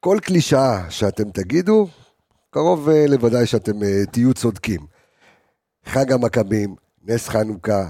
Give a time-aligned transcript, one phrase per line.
[0.00, 1.88] כל קלישאה שאתם תגידו,
[2.50, 4.80] קרוב אה, לוודאי שאתם אה, תהיו צודקים.
[5.84, 6.74] חג המכבים,
[7.04, 7.88] נס חנוכה,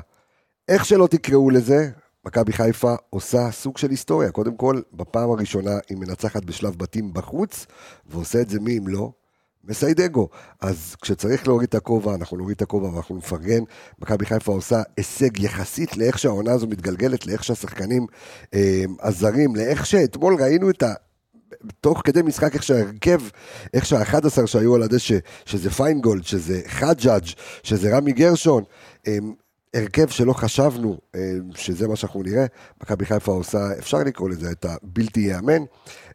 [0.69, 1.91] איך שלא תקראו לזה,
[2.27, 4.31] מכבי חיפה עושה סוג של היסטוריה.
[4.31, 7.67] קודם כל, בפעם הראשונה היא מנצחת בשלב בתים בחוץ,
[8.07, 9.13] ועושה את זה מי אם לא?
[9.65, 10.29] מסיידגו.
[10.61, 13.61] אז כשצריך להוריד את הכובע, אנחנו נוריד את הכובע ואנחנו נפרגן.
[13.99, 18.07] מכבי חיפה עושה הישג יחסית לאיך שהעונה הזו מתגלגלת, לאיך שהשחקנים
[18.55, 20.95] אה, הזרים, לאיך שאתמול ראינו את ה...
[21.81, 23.21] תוך כדי משחק, איך שההרכב,
[23.75, 27.25] איך שה-11 שהיו על הדשא, שזה פיינגולד, שזה חג'אג',
[27.63, 28.65] שזה רמי גרשון,
[29.07, 29.35] הם,
[29.75, 30.99] הרכב שלא חשבנו
[31.55, 32.47] שזה מה שאנחנו נראה,
[32.83, 35.63] מכבי חיפה עושה, אפשר לקרוא לזה את הבלתי ייאמן,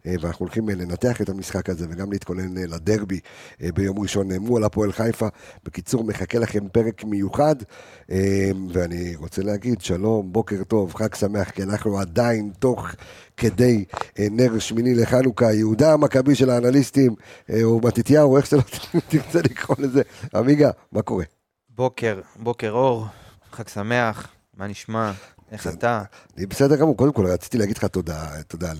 [0.06, 3.20] ואנחנו הולכים לנתח את המשחק הזה וגם להתכונן לדרבי
[3.74, 5.28] ביום ראשון מול הפועל חיפה.
[5.66, 7.56] בקיצור, מחכה לכם פרק מיוחד,
[8.70, 12.88] ואני רוצה להגיד שלום, בוקר טוב, חג שמח, כי אנחנו עדיין תוך
[13.38, 13.86] כדי
[14.20, 17.16] נר שמיני לחנוכה, יהודה המכבי של האנליסטים,
[17.64, 18.62] או מתתיהו, איך שלא
[19.10, 20.02] תרצה לקרוא לזה.
[20.36, 21.26] עמיגה, מה קורה?
[21.70, 23.06] בוקר, בוקר אור,
[23.54, 25.12] חג שמח, מה נשמע?
[25.52, 26.04] איך אתה?
[26.38, 28.72] אני בסדר גמור, קודם כל רציתי להגיד לך תודה, תודה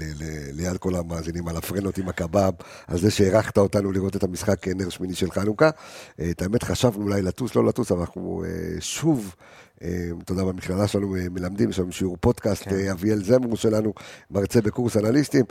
[0.52, 2.52] ליד כל המאזינים על הפרנות עם הקבב,
[2.88, 5.70] על זה שהערכת אותנו לראות את המשחק נר שמיני של חנוכה.
[6.32, 8.44] את האמת חשבנו אולי לטוס, לא לטוס, אבל אנחנו
[8.80, 9.36] שוב,
[9.78, 9.86] אתה
[10.30, 12.90] יודע, במכללה שלנו מלמדים, יש לנו שיעור פודקאסט, כן.
[12.92, 13.94] אביאל זמרו שלנו,
[14.32, 15.46] מרצה בקורס אנליסטים.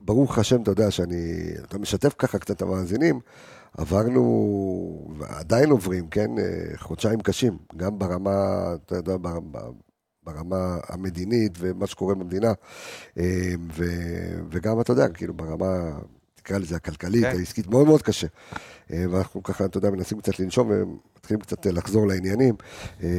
[0.00, 3.20] ברוך השם, אתה יודע שאני, אתה משתף ככה קצת את המאזינים.
[3.78, 6.30] עברנו, ועדיין עוברים, כן,
[6.76, 8.34] חודשיים קשים, גם ברמה,
[8.74, 9.16] אתה יודע,
[10.24, 12.52] ברמה המדינית ומה שקורה במדינה,
[13.72, 13.84] ו,
[14.50, 15.98] וגם, אתה יודע, כאילו, ברמה,
[16.34, 17.36] תקרא לזה הכלכלית, כן.
[17.38, 18.26] העסקית, מאוד מאוד קשה.
[18.90, 22.54] ואנחנו ככה, אתה יודע, מנסים קצת לנשום ומתחילים קצת לחזור לעניינים.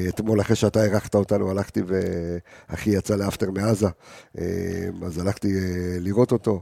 [0.10, 3.88] אתמול, אחרי שאתה אירחת אותנו, הלכתי ואחי יצא לאפטר מעזה,
[5.06, 5.54] אז הלכתי
[6.00, 6.62] לראות אותו.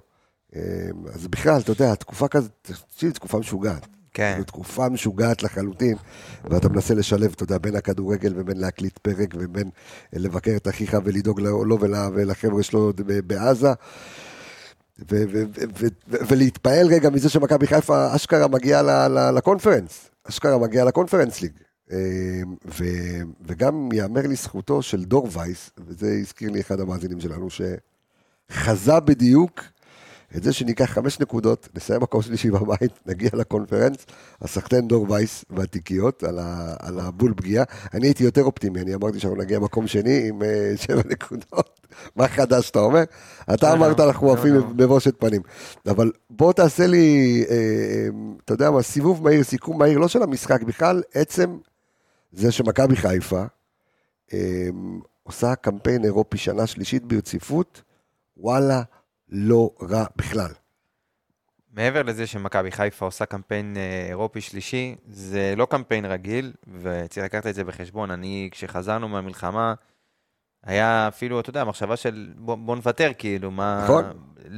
[1.13, 3.87] אז בכלל, אתה יודע, תקופה כזאת, זו תקופה משוגעת.
[4.13, 4.35] כן.
[4.37, 5.95] זו תקופה משוגעת לחלוטין,
[6.43, 9.69] ואתה מנסה לשלב, אתה יודע, בין הכדורגל ובין להקליט פרק ובין
[10.13, 11.77] לבקר את אחיך ולדאוג לו
[12.13, 12.93] ולחבר'ה שלו
[13.27, 13.69] בעזה.
[16.09, 21.51] ולהתפעל רגע מזה שמכבי חיפה אשכרה מגיעה לקונפרנס, אשכרה מגיעה לקונפרנס ליג.
[23.47, 27.47] וגם ייאמר לזכותו של דור וייס, וזה הזכיר לי אחד המאזינים שלנו,
[28.49, 29.61] שחזה בדיוק
[30.37, 34.05] את זה שניקח חמש נקודות, נסיים מקום שלישי בבית, נגיע לקונפרנס,
[34.41, 36.39] הסחטיין דור וייס והתיקיות על,
[36.79, 37.65] על הבול פגיעה.
[37.93, 40.45] אני הייתי יותר אופטימי, אני אמרתי שאנחנו נגיע מקום שני עם uh,
[40.83, 41.79] שבע נקודות.
[42.15, 43.03] מה חדש אתה אומר?
[43.53, 44.53] אתה אמרת אנחנו עפים.
[44.75, 45.41] בבושת פנים.
[45.87, 47.51] אבל בוא תעשה לי, uh,
[48.45, 51.57] אתה יודע מה, סיבוב מהיר, סיכום מהיר, לא של המשחק בכלל, עצם
[52.31, 53.43] זה שמכבי חיפה
[54.27, 54.33] uh,
[55.23, 57.81] עושה קמפיין אירופי שנה שלישית ברציפות,
[58.37, 58.81] וואלה.
[59.31, 60.51] לא רע בכלל.
[61.73, 67.47] מעבר לזה שמכבי חיפה עושה קמפיין אה, אירופי שלישי, זה לא קמפיין רגיל, וצריך לקחת
[67.47, 68.11] את זה בחשבון.
[68.11, 69.73] אני, כשחזרנו מהמלחמה,
[70.63, 73.83] היה אפילו, אתה יודע, מחשבה של בוא, בוא נוותר, כאילו, מה...
[73.83, 74.03] נכון.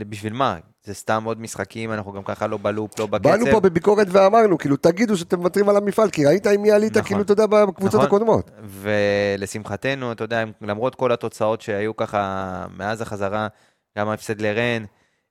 [0.10, 0.58] בשביל מה?
[0.84, 3.30] זה סתם עוד משחקים, אנחנו גם ככה לא בלופ, לא בקצב.
[3.30, 6.92] באנו פה בביקורת ואמרנו, כאילו, תגידו שאתם מוותרים על המפעל, כי ראית עם מי עלית,
[6.92, 8.52] נכון, כאילו, אתה יודע, בקבוצות נכון, הקודמות.
[8.64, 13.48] ולשמחתנו, אתה יודע, למרות כל התוצאות שהיו ככה מאז החזרה,
[13.98, 14.86] גם ההפסד לרן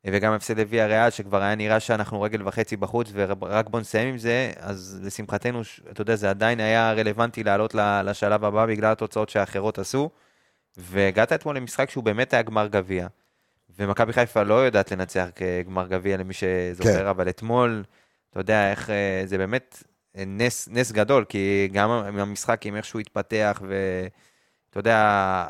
[0.07, 4.19] וגם ההפסד לוויה ריאל, שכבר היה נראה שאנחנו רגל וחצי בחוץ, ורק בוא נסיים עם
[4.19, 5.61] זה, אז לשמחתנו,
[5.91, 10.11] אתה יודע, זה עדיין היה רלוונטי לעלות לשלב הבא בגלל התוצאות שהאחרות עשו.
[10.77, 13.07] והגעת אתמול למשחק שהוא באמת היה גמר גביע,
[13.79, 17.07] ומכבי חיפה לא יודעת לנצח כגמר גביע למי שזוכר, כן.
[17.07, 17.85] אבל אתמול,
[18.31, 19.83] אתה יודע איך, אה, זה באמת
[20.17, 25.49] נס, נס גדול, כי גם המשחק עם איך שהוא התפתח, ואתה יודע,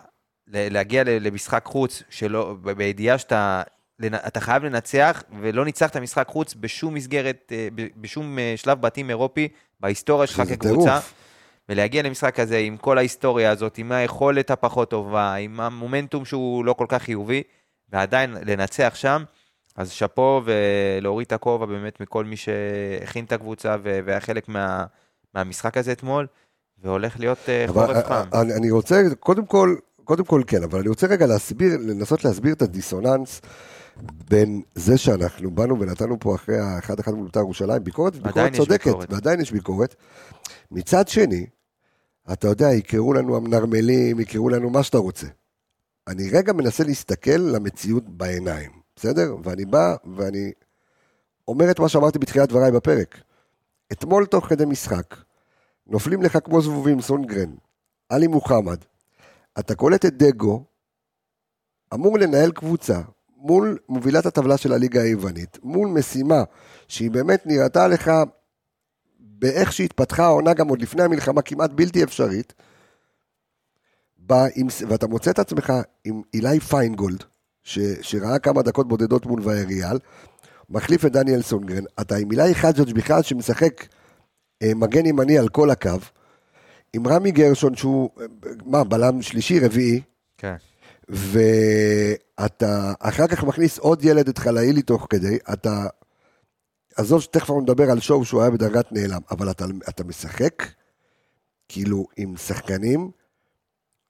[0.52, 3.62] להגיע למשחק חוץ, שלא, בידיעה שאתה
[4.06, 9.48] אתה חייב לנצח, ולא ניצחת משחק חוץ בשום מסגרת, אה, בשום אה, שלב בתים אירופי
[9.80, 10.98] בהיסטוריה שלך כקבוצה.
[11.68, 16.72] ולהגיע למשחק הזה עם כל ההיסטוריה הזאת, עם היכולת הפחות טובה, עם המומנטום שהוא לא
[16.72, 17.42] כל כך חיובי,
[17.92, 19.24] ועדיין לנצח שם,
[19.76, 24.84] אז שאפו ולהוריד את הכובע באמת מכל מי שהכין את הקבוצה והיה חלק מה,
[25.34, 26.26] מהמשחק הזה אתמול,
[26.82, 28.24] והולך להיות אה, חורף חם.
[28.34, 29.76] אני, אני רוצה, קודם כל,
[30.10, 33.40] קודם כל כן, אבל אני רוצה רגע להסביר, לנסות להסביר את הדיסוננס
[34.28, 38.86] בין זה שאנחנו באנו ונתנו פה אחרי האחד אחד מול בית"ר ירושלים, ביקורת, ביקורת צודקת,
[38.86, 39.12] ביקורת.
[39.12, 39.94] ועדיין יש ביקורת.
[40.70, 41.46] מצד שני,
[42.32, 45.26] אתה יודע, יקראו לנו המנרמלים, יקראו לנו מה שאתה רוצה.
[46.08, 49.36] אני רגע מנסה להסתכל למציאות בעיניים, בסדר?
[49.44, 50.52] ואני בא ואני
[51.48, 53.20] אומר את מה שאמרתי בתחילת דבריי בפרק.
[53.92, 55.14] אתמול תוך כדי משחק,
[55.86, 57.50] נופלים לך כמו זבובים סונגרן,
[58.08, 58.78] עלי מוחמד,
[59.58, 60.64] אתה קולט את דגו,
[61.94, 63.00] אמור לנהל קבוצה
[63.36, 66.42] מול מובילת הטבלה של הליגה היוונית, מול משימה
[66.88, 68.10] שהיא באמת נראתה לך
[69.18, 72.52] באיך שהתפתחה העונה גם עוד לפני המלחמה כמעט בלתי אפשרית,
[74.16, 75.72] בא עם, ואתה מוצא את עצמך
[76.04, 77.24] עם אילי פיינגולד,
[77.62, 79.98] ש, שראה כמה דקות בודדות מול ואריאל,
[80.68, 83.86] מחליף את דניאל סונגרן, אתה עם אילי חג'ג' בכלל שמשחק
[84.62, 85.90] אה, מגן ימני על כל הקו,
[86.92, 88.10] עם רמי גרשון שהוא,
[88.64, 90.00] מה, בלם שלישי, רביעי,
[90.38, 90.56] כן.
[91.08, 95.86] ואתה אחר כך מכניס עוד ילד את חלאילי תוך כדי, אתה,
[96.96, 100.62] עזוב שתכף אנחנו נדבר על שואו שהוא היה בדרגת נעלם, אבל אתה, אתה משחק
[101.68, 103.10] כאילו עם שחקנים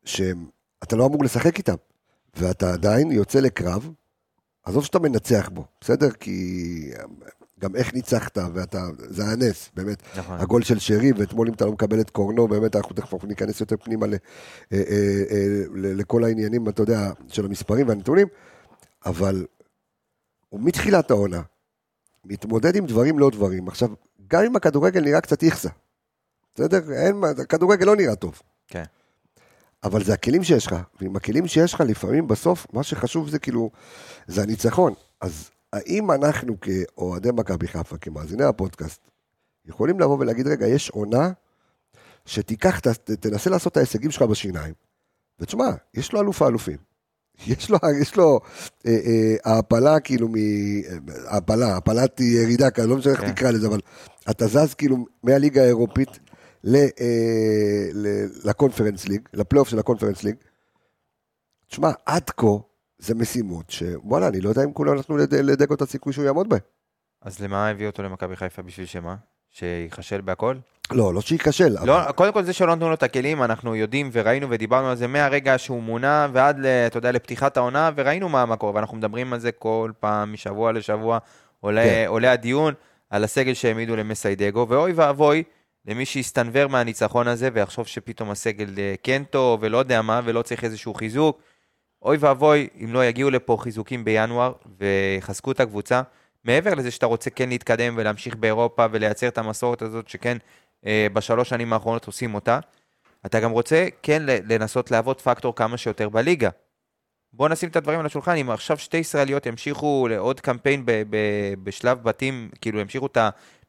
[0.04, 1.74] שאתה לא אמור לשחק איתם,
[2.34, 3.90] ואתה עדיין יוצא לקרב,
[4.64, 6.10] עזוב שאתה מנצח בו, בסדר?
[6.10, 6.90] כי
[7.60, 10.02] גם איך ניצחת, ואתה, זה היה נס, באמת.
[10.16, 10.40] נכון.
[10.40, 13.76] הגול של שרי, ואתמול אם אתה לא מקבל את קורנו, באמת אנחנו תכף ניכנס יותר
[13.76, 14.18] פנימה ל, אה,
[14.72, 18.26] אה, אה, לכל העניינים, אתה יודע, של המספרים והנתונים,
[19.06, 19.46] אבל
[20.48, 21.42] הוא מתחילת העונה,
[22.24, 23.68] מתמודד עם דברים לא דברים.
[23.68, 23.88] עכשיו,
[24.28, 25.68] גם אם הכדורגל נראה קצת איכסה,
[26.54, 26.92] בסדר?
[26.92, 28.42] אין מה, הכדורגל לא נראה טוב.
[28.68, 28.84] כן.
[29.84, 33.70] אבל זה הכלים שיש לך, ועם הכלים שיש לך, לפעמים בסוף, מה שחשוב זה כאילו,
[34.26, 34.94] זה הניצחון.
[35.20, 39.00] אז האם אנחנו כאוהדי מכבי חיפה, כמאזיני הפודקאסט,
[39.66, 41.30] יכולים לבוא ולהגיד, רגע, יש עונה
[42.26, 42.80] שתיקח,
[43.20, 44.74] תנסה לעשות את ההישגים שלך בשיניים,
[45.40, 46.90] ותשמע, יש לו אלוף האלופים.
[47.46, 48.40] יש לו, יש לו
[48.86, 50.34] אה, אה, העפלה כאילו מ...
[50.36, 50.80] אה,
[51.26, 53.32] העפלה, העפלת ירידה, כאן, לא משנה איך כן.
[53.32, 53.80] תקרא לזה, אבל
[54.30, 56.08] אתה זז כאילו מהליגה האירופית
[56.64, 60.34] ל, אה, ל, לקונפרנס ליג, לפלייאוף של הקונפרנס ליג.
[61.68, 62.46] תשמע, עד כה
[63.00, 66.48] זה משימות שוואלה, אני לא יודע אם כולם נתנו לד- לדגו את הסיכוי שהוא יעמוד
[66.48, 66.60] בהם.
[67.22, 69.16] אז למה הביא אותו למכבי חיפה בשביל שמה?
[69.50, 70.56] שייכשל בהכל?
[70.90, 71.76] לא, לא שייכשל.
[71.78, 74.96] אבל- לא, קודם כל זה שלא נתנו לו את הכלים, אנחנו יודעים וראינו ודיברנו על
[74.96, 79.38] זה מהרגע שהוא מונה ועד, אתה יודע, לפתיחת העונה, וראינו מה קורה, ואנחנו מדברים על
[79.40, 81.18] זה כל פעם, משבוע לשבוע,
[81.60, 82.04] עולה, כן.
[82.08, 82.74] עולה הדיון
[83.10, 85.42] על הסגל שהעמידו למסיידגו, ואוי ואבוי
[85.86, 90.64] למי שיסתנוור מהניצחון הזה ויחשוב שפתאום הסגל אה, כן טוב ולא יודע מה, ולא צריך
[90.64, 91.40] איזשהו חיזוק.
[92.02, 96.02] אוי ואבוי אם לא יגיעו לפה חיזוקים בינואר ויחזקו את הקבוצה.
[96.44, 100.36] מעבר לזה שאתה רוצה כן להתקדם ולהמשיך באירופה ולייצר את המסורת הזאת שכן
[100.86, 102.58] אה, בשלוש שנים האחרונות עושים אותה,
[103.26, 106.48] אתה גם רוצה כן לנסות להוות פקטור כמה שיותר בליגה.
[107.32, 111.54] בוא נשים את הדברים על השולחן, אם עכשיו שתי ישראליות ימשיכו לעוד קמפיין ב- ב-
[111.64, 113.18] בשלב בתים, כאילו ימשיכו את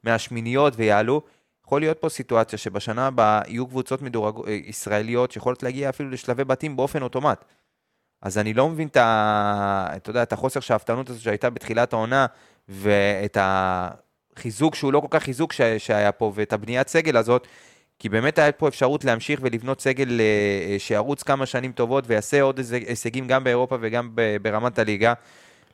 [0.04, 1.22] מהשמיניות ויעלו,
[1.66, 4.48] יכול להיות פה סיטואציה שבשנה הבאה יהיו קבוצות מדורג...
[4.48, 7.46] אה, ישראליות שיכולות להגיע אפילו לשלבי בתים באופן אוטומט.
[8.22, 9.88] אז אני לא מבין את, ה...
[9.96, 12.26] אתה יודע, את החוסר שאפתנות הזאת שהייתה בתחילת העונה,
[12.70, 15.62] ואת החיזוק שהוא לא כל כך חיזוק ש...
[15.62, 17.48] שהיה פה, ואת הבניית סגל הזאת,
[18.00, 22.60] כי באמת היה פה אפשרות להמשיך ולבנות סגל אה, שירוץ כמה שנים טובות ויעשה עוד
[22.88, 25.14] הישגים גם באירופה וגם ברמת הליגה.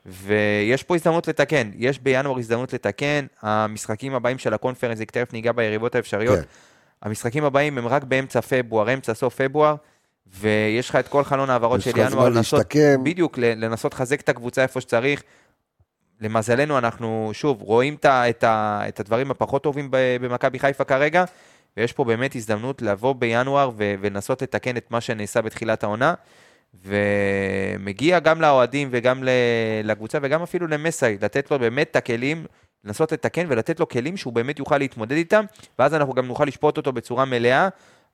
[0.05, 5.95] ויש פה הזדמנות לתקן, יש בינואר הזדמנות לתקן, המשחקים הבאים של הקונפרנס, תכף ניגע ביריבות
[5.95, 6.45] האפשריות, כן.
[7.01, 9.75] המשחקים הבאים הם רק באמצע פברואר, אמצע סוף פברואר,
[10.33, 13.03] ויש לך את כל חלון ההעברות יש של לך ינואר זמן לנסות, להשתקם.
[13.03, 15.23] בדיוק, לנסות לחזק את הקבוצה איפה שצריך.
[16.21, 18.43] למזלנו, אנחנו, שוב, רואים את, את,
[18.87, 21.23] את הדברים הפחות טובים במכבי חיפה כרגע,
[21.77, 26.13] ויש פה באמת הזדמנות לבוא בינואר ו- ולנסות לתקן את מה שנעשה בתחילת העונה,
[26.83, 29.23] ומגיע גם לאוהדים וגם
[29.83, 32.45] לקבוצה וגם אפילו למסאי, לתת לו באמת את הכלים,
[32.83, 35.45] לנסות לתקן ולתת לו כלים שהוא באמת יוכל להתמודד איתם,
[35.79, 37.69] ואז אנחנו גם נוכל לשפוט אותו בצורה מלאה.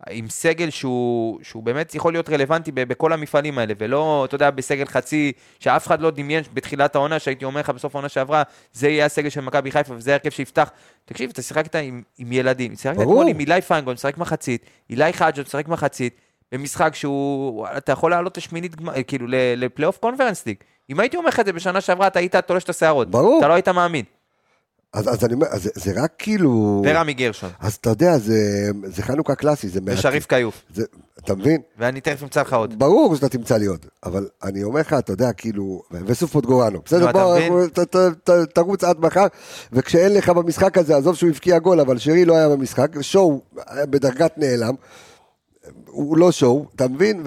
[0.10, 4.86] עם סגל שהוא, שהוא באמת יכול להיות רלוונטי בכל המפעלים האלה, ולא, אתה יודע, בסגל
[4.86, 8.44] חצי, שאף אחד לא דמיין בתחילת העונה, שהייתי אומר לך בסוף העונה שעברה,
[8.74, 10.70] זה יהיה הסגל של מכבי חיפה וזה ההרכב שיפתח.
[11.06, 13.02] תקשיב, אתה שיחקת עם, עם ילדים, שיחקת.
[13.02, 16.18] אתמול עם אילי פיינגולד, משחק מחצית, אילי חג'ו משחק מחצית,
[16.52, 18.76] במשחק שהוא, אתה יכול לעלות לשמינית,
[19.08, 20.58] כאילו, לפלייאוף קונפרנס ליג.
[20.90, 23.12] אם הייתי אומר לך את זה בשנה שעברה, אתה היית תולש את השערות.
[23.12, 23.40] ברור.
[23.40, 24.06] אתה לא היית מאמין.
[24.94, 26.82] אז, אז אני אומר, אז זה, זה רק כאילו...
[26.86, 28.36] ורמי גרשון, אז אתה יודע, זה,
[28.86, 29.98] זה חנוכה קלאסי, זה מעט...
[29.98, 30.84] ושריף כיוף, זה,
[31.24, 31.62] אתה מבין?
[31.78, 32.80] ואני תכף אמצא לך עוד.
[32.80, 37.00] ברור שאתה תמצא לי עוד, אבל אני אומר לך, אתה יודע, כאילו, וסוף פוטגורנו, בסדר,
[37.00, 37.20] נו, אתה
[37.50, 37.68] בוא?
[37.68, 37.96] ת- ת-
[38.30, 39.28] ת- תרוץ עד מחר,
[39.74, 43.42] וכשאין לך במשחק הזה, עזוב שהוא הבקיע גול, אבל שרי לא היה במשחק, שואו
[43.76, 44.74] בדרגת נעלם,
[45.86, 47.24] הוא לא שואו, אתה מבין?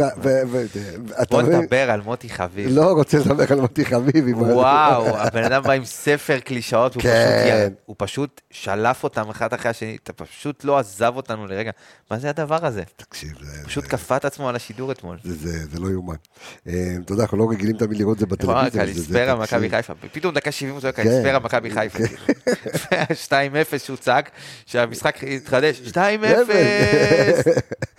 [1.30, 1.42] בוא?
[1.42, 2.68] נדבר על מוטי חביב.
[2.70, 4.54] לא רוצה לדבר על מוטי זה?
[4.54, 7.68] וואו, הבן אדם בא עם ספר קלישאות, הוא כן.
[7.86, 11.70] פשוט פשוט שלף אותם אחד אחרי השני, אתה פשוט לא עזב אותנו לרגע.
[12.10, 12.82] מה זה הדבר הזה?
[12.96, 15.16] תקשיב, זה- פשוט כפה את עצמו על השידור אתמול.
[15.24, 16.14] זה- לא יאומן.
[16.62, 16.72] אתה
[17.12, 18.82] יודע, אנחנו לא רגילים תמיד לראות את זה בטלוויזיה.
[18.82, 19.34] קליספרה.
[19.34, 19.92] מכבי חיפה.
[20.12, 21.02] פתאום דקה 70 זה כן.
[21.02, 21.98] קליספרה מכבי חיפה.
[23.28, 23.32] 2-0
[23.78, 24.30] שהוא צעק,
[24.66, 25.80] שהמשחק התחדש.
[25.90, 25.96] 2-0!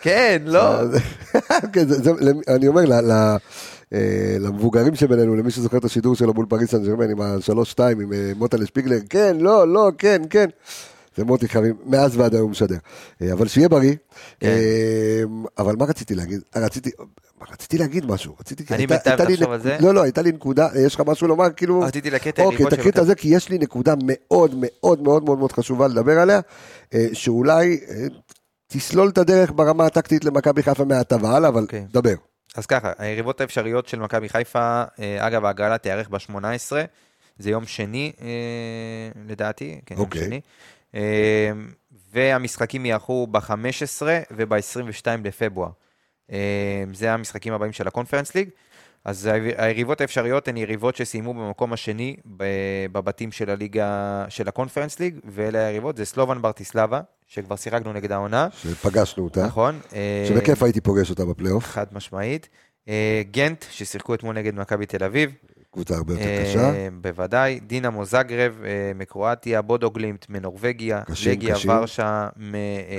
[0.01, 0.27] כן, לא.
[1.74, 2.12] כן, זה- זה-
[2.48, 2.84] אני אומר,
[3.94, 8.14] אה, למבוגרים שבינינו, למי שזוכר את השידור שלו מול פריס סן ג'רמן עם השלוש-שתיים, עם
[8.14, 10.50] אה, מוטלה שפיגלר, כן, לא, לא, כן, כן.
[11.18, 12.78] זה מוטי חרים, מאז ועד היום משדר.
[13.22, 13.94] אה, אבל שיהיה בריא.
[14.40, 14.48] כן.
[15.58, 16.40] אבל מה רציתי להגיד?
[16.56, 16.92] רציתי...
[17.52, 18.64] רציתי להגיד משהו, רציתי...
[18.74, 18.88] אני
[19.36, 19.78] תחשוב נק- על זה.
[19.80, 21.80] לא, לא, הייתה לי נקודה, יש לך משהו לומר, כאילו...
[21.82, 22.66] רציתי לקטע אוקיי,
[23.02, 26.40] את זה, כי יש לי נקודה מאוד מאוד מאוד מאוד מאוד חשובה לדבר עליה,
[27.14, 27.80] שאולי
[28.68, 31.86] תסלול את הדרך ברמה הטקטית למכבי חיפה מעתה והלאה, אבל אוקיי.
[31.92, 32.16] דבר.
[32.56, 36.72] אז ככה, היריבות האפשריות של מכבי חיפה, אה, אגב, ההגרלה תיארך ב-18,
[37.38, 38.28] זה יום שני, אה,
[39.28, 40.26] לדעתי, כן, יום אוקיי.
[40.26, 40.42] שני.
[40.96, 41.52] אה,
[42.14, 45.70] והמשחקים ייערכו ב-15 וב-22 לפברואר.
[46.94, 48.50] זה המשחקים הבאים של הקונפרנס ליג.
[49.06, 52.16] אז היריבות האפשריות הן יריבות שסיימו במקום השני
[52.92, 58.48] בבתים של הליגה, של הקונפרנס ליג, ואלה היריבות, זה סלובן ברטיסלבה, שכבר שיחקנו נגד העונה,
[58.62, 59.80] שפגשנו אותה, נכון?
[59.94, 62.50] אה, שבכיף הייתי פוגש אותה בפלייאוף, חד משמעית.
[62.88, 65.32] אה, גנט, ששיחקו אתמול נגד מכבי תל אביב.
[65.72, 66.88] קבוצה הרבה יותר אה, קשה.
[67.02, 67.60] בוודאי.
[67.60, 68.62] דינמו זגרב
[68.96, 71.72] מקרואטיה, בודו גלימט מנורבגיה, קשים, לגיה קשים.
[71.72, 72.30] ורשה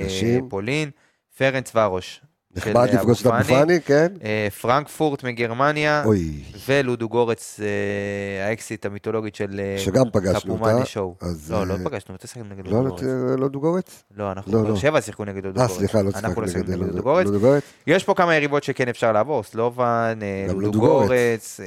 [0.05, 0.45] קשים.
[0.45, 0.89] מפולין,
[1.37, 2.21] פרנץ ורוש.
[2.55, 4.07] נחמד לפגוש את אבו פאני, כן?
[4.23, 10.85] אה, פרנקפורט מגרמניה, אוי, ולודו גורץ, אה, האקסיט המיתולוגית של אה, שגם פגשנו אותה.
[10.85, 11.15] שואו.
[11.21, 13.39] אז, לא, לא אה, פגשנו, אתה שיחקנו נגד לא, לודו לא, גורץ.
[13.39, 14.03] לא דוגורץ?
[14.17, 14.75] לא, אנחנו לא, באר לא.
[14.75, 15.79] שבע שיחקו נגד לודו אה, גורץ.
[15.79, 17.03] סליחה, לא לא שיחקנו נגד נגד לודו
[17.39, 17.61] גורץ.
[17.87, 21.59] יש פה כמה יריבות שכן אפשר לעבור, סלובן, אה, לודוגורץ.
[21.59, 21.65] אה,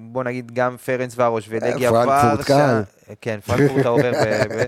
[0.00, 2.44] בוא נגיד גם פרנץ ורוש ולגיה פרנקפורט ורשה.
[2.44, 2.82] קל.
[3.20, 4.54] כן, פרנקפורט אתה עובר ב...
[4.54, 4.64] ב-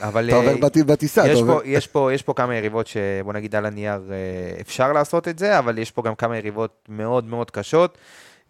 [0.00, 1.60] אבל אתה עובר אה, בטיסה, אתה עובר.
[1.64, 5.58] יש, פה, יש פה כמה יריבות שבוא נגיד על הנייר אה, אפשר לעשות את זה,
[5.58, 7.98] אבל יש פה גם כמה יריבות מאוד מאוד קשות,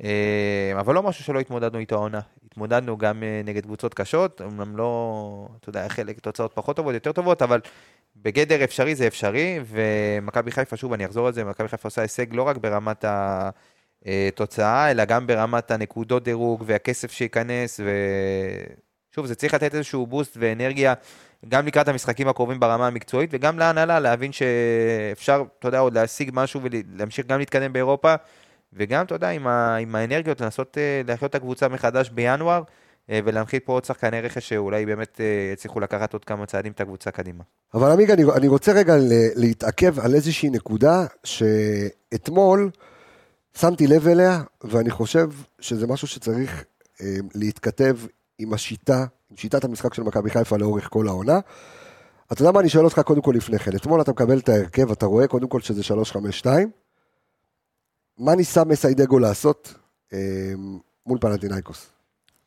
[0.04, 2.20] אה, אבל לא משהו שלא התמודדנו איתו העונה.
[2.46, 7.42] התמודדנו גם נגד קבוצות קשות, אמנם לא, אתה יודע, חלק תוצאות פחות טובות, יותר טובות,
[7.42, 7.60] אבל
[8.16, 12.34] בגדר אפשרי זה אפשרי, ומכבי חיפה, שוב, אני אחזור על זה, מכבי חיפה עושה הישג
[12.34, 13.04] לא רק ברמת
[14.04, 17.80] התוצאה, אלא גם ברמת הנקודות דירוג והכסף שייכנס,
[19.10, 20.94] ושוב, זה צריך לתת איזשהו בוסט ואנרגיה
[21.48, 26.60] גם לקראת המשחקים הקרובים ברמה המקצועית, וגם להנהלה להבין שאפשר, אתה יודע, עוד להשיג משהו
[26.62, 28.14] ולהמשיך גם להתקדם באירופה,
[28.72, 32.62] וגם, אתה יודע, עם, ה, עם האנרגיות, לנסות אה, להחיות את הקבוצה מחדש בינואר,
[33.10, 36.80] אה, ולהנחית פה עוד שחקני רכש שאולי באמת אה, יצליחו לקחת עוד כמה צעדים את
[36.80, 37.44] הקבוצה קדימה.
[37.74, 38.94] אבל עמיגה, אני, אני רוצה רגע
[39.34, 42.70] להתעכב על איזושהי נקודה שאתמול
[43.58, 45.30] שמתי לב אליה, ואני חושב
[45.60, 46.64] שזה משהו שצריך
[47.34, 47.96] להתכתב
[48.38, 49.04] עם השיטה,
[49.36, 51.40] שיטת המשחק של מכבי חיפה לאורך כל העונה.
[52.32, 53.76] אתה יודע מה, אני שואל אותך קודם כל לפני כן.
[53.76, 55.82] אתמול אתה מקבל את ההרכב, אתה רואה קודם כל שזה
[56.42, 56.46] 3-5-2.
[58.18, 59.74] מה ניסה מסיידגו לעשות
[60.12, 60.18] אה,
[61.06, 61.90] מול פנטינאיקוס?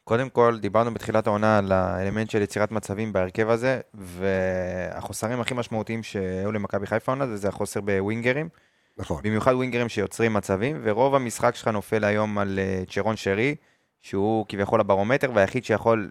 [0.03, 6.03] קודם כל, דיברנו בתחילת העונה על האלמנט של יצירת מצבים בהרכב הזה, והחוסרים הכי משמעותיים
[6.03, 8.49] שהיו למכבי חיפה העונה זה, זה החוסר בווינגרים,
[8.97, 9.21] נכון.
[9.23, 13.55] במיוחד ווינגרים שיוצרים מצבים, ורוב המשחק שלך נופל היום על אה, צ'רון שרי,
[14.01, 16.09] שהוא כביכול הברומטר, והיחיד שיכול,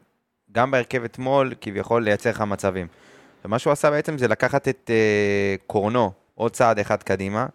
[0.54, 2.86] גם בהרכב אתמול, כביכול לייצר לך מצבים.
[3.44, 7.46] ומה שהוא עשה בעצם זה לקחת את אה, קורנו עוד צעד אחד קדימה,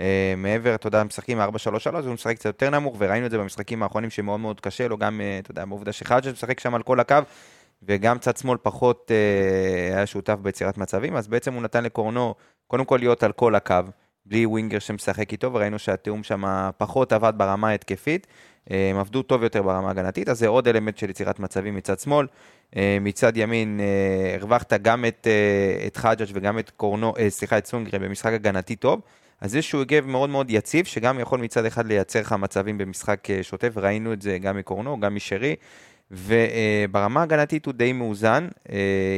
[0.00, 1.44] אה, מעבר, אתה יודע, משחקים 4-3-3,
[2.04, 5.20] הוא משחק קצת יותר נמוך, וראינו את זה במשחקים האחרונים שמאוד מאוד קשה לו, גם,
[5.20, 7.16] אה, אתה יודע, בעובדה שחאג' משחק שם על כל הקו,
[7.82, 12.34] וגם צד שמאל פחות אה, היה שותף ביצירת מצבים, אז בעצם הוא נתן לקורנו,
[12.66, 13.76] קודם כל להיות על כל הקו,
[14.26, 18.26] בלי ווינגר שמשחק איתו, וראינו שהתיאום שם פחות עבד ברמה ההתקפית.
[18.70, 22.26] הם עבדו טוב יותר ברמה ההגנתית, אז זה עוד אלמנט של יצירת מצבים מצד שמאל.
[22.76, 27.66] אה, מצד ימין אה, הרווחת גם את, אה, את חג'אג' וגם את קורנו, סליחה, את
[27.66, 29.00] סונגרן במשחק הגנתי טוב.
[29.40, 33.28] אז יש שהוא הגיב מאוד מאוד יציב, שגם יכול מצד אחד לייצר לך מצבים במשחק
[33.42, 35.56] שוטף, ראינו את זה גם מקורנו, גם משרי.
[36.10, 38.48] וברמה ההגנתית הוא די מאוזן,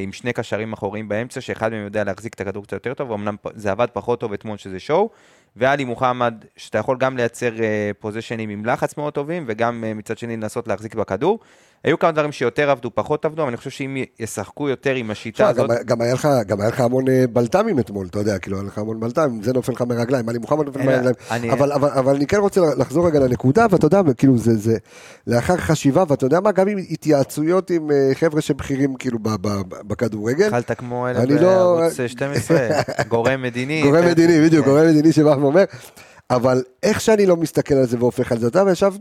[0.03, 3.37] עם שני קשרים אחוריים באמצע, שאחד מהם יודע להחזיק את הכדור קצת יותר טוב, אמנם
[3.55, 5.11] זה עבד פחות טוב אתמול שזה שואו,
[5.57, 7.51] ואלי מוחמד, שאתה יכול גם לייצר
[7.99, 11.39] פוזיישנים עם לחץ מאוד טובים, וגם אה, מצד שני לנסות להחזיק בכדור.
[11.85, 15.49] היו כמה דברים שיותר עבדו, פחות עבדו, אבל אני חושב שאם ישחקו יותר עם השיטה
[15.49, 15.71] הזאת...
[15.85, 18.79] גם, היה לך, גם היה לך המון אה, בלת"מים אתמול, אתה יודע, כאילו, היה לך
[18.79, 21.15] המון בלת"מים, זה נופל לך מרגליים, עלי מוחמד נופל מרגליים.
[21.31, 24.77] אני- אבל, אבל, אבל אני כן רוצה לחזור רגע לנקודה, ואתה יודע, כאילו, זה, זה
[25.27, 29.49] לאחר חשיבה, ואתה יודע מה, גם עם התייעצויות עם אה, חבר'ה שבכירים, כאילו, ב, ב,
[29.49, 30.49] ב, בכדורגל.
[30.49, 32.59] אכלת כמו אלה לא- בערוץ 12,
[33.09, 33.83] גורם מדיני.
[33.83, 34.05] גורם.
[34.07, 34.71] מדיני, בדיוק, כן.
[34.71, 35.65] גורם מדיני שבא ואומר,
[36.31, 38.93] אבל איך שאני לא מסתכל על זה והופך על זה, אתה יודע, וישב-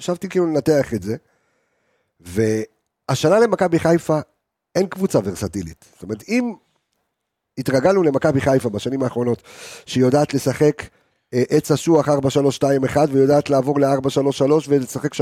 [0.00, 1.16] ישבתי כאילו לנתח את זה,
[2.24, 4.18] והשנה למכבי חיפה
[4.74, 5.84] אין קבוצה ורסטילית.
[5.94, 6.54] זאת אומרת, אם
[7.58, 9.42] התרגלנו למכבי חיפה בשנים האחרונות,
[9.86, 10.82] שהיא יודעת לשחק
[11.34, 12.12] אה, עץ אשוח 4-3-2-1,
[13.12, 15.20] ויודעת לעבור ל-4-3-3 ולשחק 3-5-2,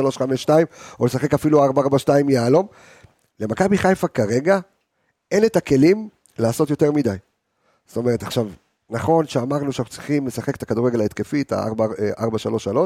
[1.00, 2.66] או לשחק אפילו 4-4-2 יהלום,
[3.40, 4.58] למכבי חיפה כרגע
[5.30, 7.16] אין את הכלים לעשות יותר מדי.
[7.86, 8.46] זאת אומרת, עכשיו,
[8.90, 12.76] נכון שאמרנו שאנחנו צריכים לשחק את הכדורגל ההתקפי, את ה-4-3-3,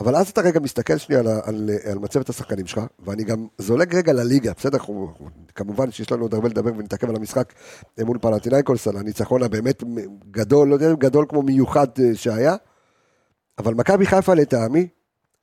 [0.00, 3.96] אבל אז אתה רגע מסתכל שנייה על, על, על מצבת השחקנים שלך, ואני גם זולג
[3.96, 4.78] רגע לליגה, בסדר?
[4.78, 5.14] אנחנו,
[5.54, 7.52] כמובן שיש לנו עוד הרבה לדבר ונתעכב על המשחק
[7.98, 9.82] מול פלטינאיקולס, על הניצחון הבאמת
[10.30, 12.56] גדול, לא יודע גדול כמו מיוחד אה, שהיה,
[13.58, 14.88] אבל מכבי חיפה לטעמי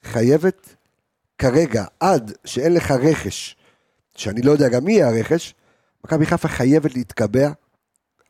[0.03, 0.75] חייבת
[1.37, 3.55] כרגע, עד שאין לך רכש,
[4.15, 5.55] שאני לא יודע גם מי יהיה הרכש,
[6.05, 7.51] מכבי חיפה חייבת להתקבע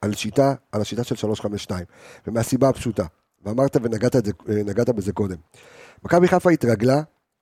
[0.02, 1.86] על שיטה, על השיטה של 352,
[2.28, 3.06] ומהסיבה הפשוטה,
[3.44, 5.38] ואמרת ונגעת זה, בזה קודם.
[6.04, 7.02] מכבי חיפה התרגלה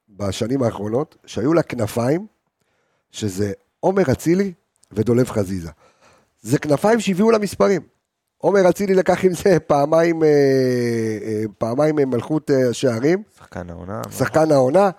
[0.10, 2.28] בשנים האחרונות שהיו לה כנפיים,
[3.12, 4.54] שזה עומר אצילי
[4.92, 5.70] ודולב חזיזה.
[6.42, 7.82] זה כנפיים שהביאו לה מספרים.
[8.38, 10.30] עומר אצילי לקח עם זה פעמיים, אה,
[11.22, 13.24] אה, פעמיים מלכות אה, שערים.
[13.38, 14.02] שחקן העונה.
[14.18, 14.90] שחקן העונה.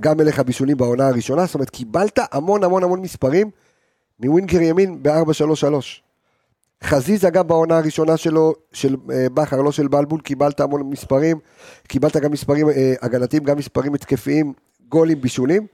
[0.00, 3.50] גם מלך הבישולים בעונה הראשונה, זאת אומרת, קיבלת המון המון המון מספרים
[4.20, 5.12] מווינקר ימין ב-4-3-3.
[6.82, 11.38] חזיזה גם בעונה הראשונה שלו, של אה, בכר, לא של בלבול, קיבלת המון מספרים,
[11.88, 14.52] קיבלת גם מספרים אה, הגנתיים, גם מספרים התקפיים,
[14.88, 15.66] גולים, בישולים.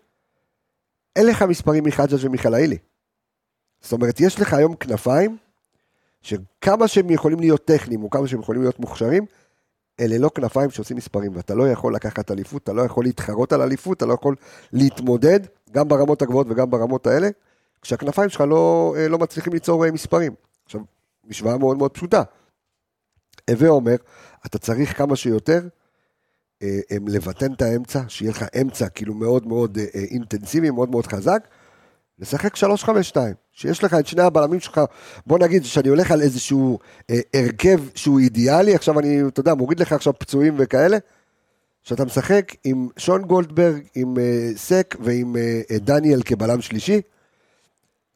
[1.17, 2.79] אין לך מספרים מחג'ג' ומחלאילי.
[3.81, 5.37] זאת אומרת, יש לך היום כנפיים,
[6.23, 9.27] שכמה שהם יכולים להיות טכניים, או כמה שהם יכולים להיות מוכשרים,
[10.01, 13.63] אלה לא כנפיים שעושים מספרים, ואתה לא יכול לקחת אליפות, אתה לא יכול להתחרות על
[13.63, 14.35] אליפות, אתה לא יכול
[14.73, 15.41] להתמודד,
[15.73, 17.29] גם ברמות הגבוהות וגם ברמות האלה,
[17.83, 20.33] כשהכנפיים שלך לא, אה, לא מצליחים ליצור מספרים.
[20.65, 20.81] עכשיו,
[21.29, 22.23] משוואה מאוד מאוד פשוטה.
[23.51, 23.97] הווה אומר,
[24.47, 25.69] אתה צריך כמה שיותר
[26.63, 31.07] אה, לבטן את האמצע, שיהיה לך אמצע כאילו מאוד מאוד אה, אה, אינטנסיבי, מאוד מאוד
[31.07, 31.49] חזק,
[32.19, 33.17] לשחק 3-5-2,
[33.53, 34.81] שיש לך את שני הבלמים שלך,
[35.27, 36.79] בוא נגיד שאני הולך על איזשהו
[37.11, 40.99] אה, הרכב שהוא אידיאלי, עכשיו אני, אתה יודע, מוריד לך עכשיו פצועים וכאלה,
[41.83, 47.01] שאתה משחק עם שון גולדברג, עם אה, סק ועם אה, אה דניאל כבלם שלישי,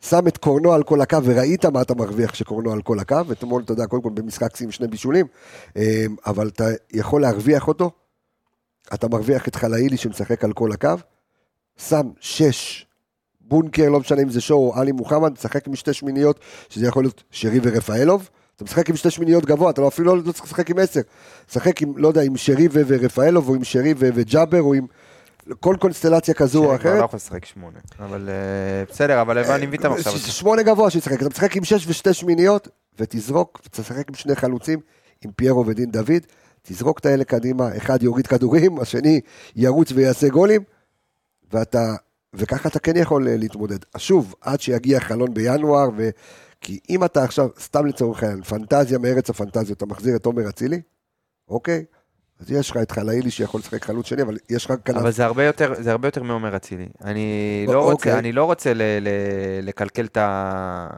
[0.02, 3.62] שם את קורנו על כל הקו, וראית מה אתה מרוויח כשקורנו על כל הקו, אתמול,
[3.62, 5.26] אתה יודע, קודם כל במשחק שים שני בישולים,
[5.76, 5.82] אמ,
[6.26, 7.90] אבל אתה יכול להרוויח אותו,
[8.94, 10.94] אתה מרוויח את חלאילי שמשחק על כל הקו,
[11.76, 12.86] שם שש,
[13.40, 17.04] בונקר, לא משנה אם זה שואו או עלי מוחמד, משחק עם שתי שמיניות, שזה יכול
[17.04, 20.44] להיות שרי ורפאלוב, אתה משחק עם שתי שמיניות גבוה, אתה לא, אפילו לא, לא צריך
[20.44, 21.00] לשחק עם עשר,
[21.50, 24.86] משחק עם, לא יודע, עם שרי ורפאלוב, או עם שרי וג'אבר, או עם...
[25.60, 26.98] כל קונסטלציה כזו או אחרת.
[26.98, 30.10] לא יכול לשחק שמונה, אבל אה, בסדר, אבל אני מבין את המחשב.
[30.10, 34.80] שמונה גבוה שישחק, אתה משחק עם שש ושתי שמיניות, ותזרוק, ותשחק עם שני חלוצים,
[35.24, 36.22] עם פיירו ודין דוד,
[36.62, 39.20] תזרוק את האלה קדימה, אחד יוריד כדורים, השני
[39.56, 40.62] ירוץ ויעשה גולים,
[41.52, 41.94] ואתה,
[42.34, 43.78] וככה אתה כן יכול אה, להתמודד.
[43.96, 46.10] שוב, עד שיגיע חלון בינואר, ו...
[46.62, 50.80] כי אם אתה עכשיו, סתם לצורך העניין, פנטזיה מארץ הפנטזיות, אתה מחזיר את עומר אצילי,
[51.48, 51.84] אוקיי?
[52.42, 54.96] אז יש לך את חלאילי שיכול לשחק חלוץ שני, אבל יש לך כנף.
[54.96, 56.88] אבל זה הרבה יותר, זה הרבה יותר מעומר אצילי.
[57.04, 58.18] אני לא רוצה, אוקיי.
[58.18, 59.08] אני לא רוצה ל, ל,
[59.62, 60.88] לקלקל את ה...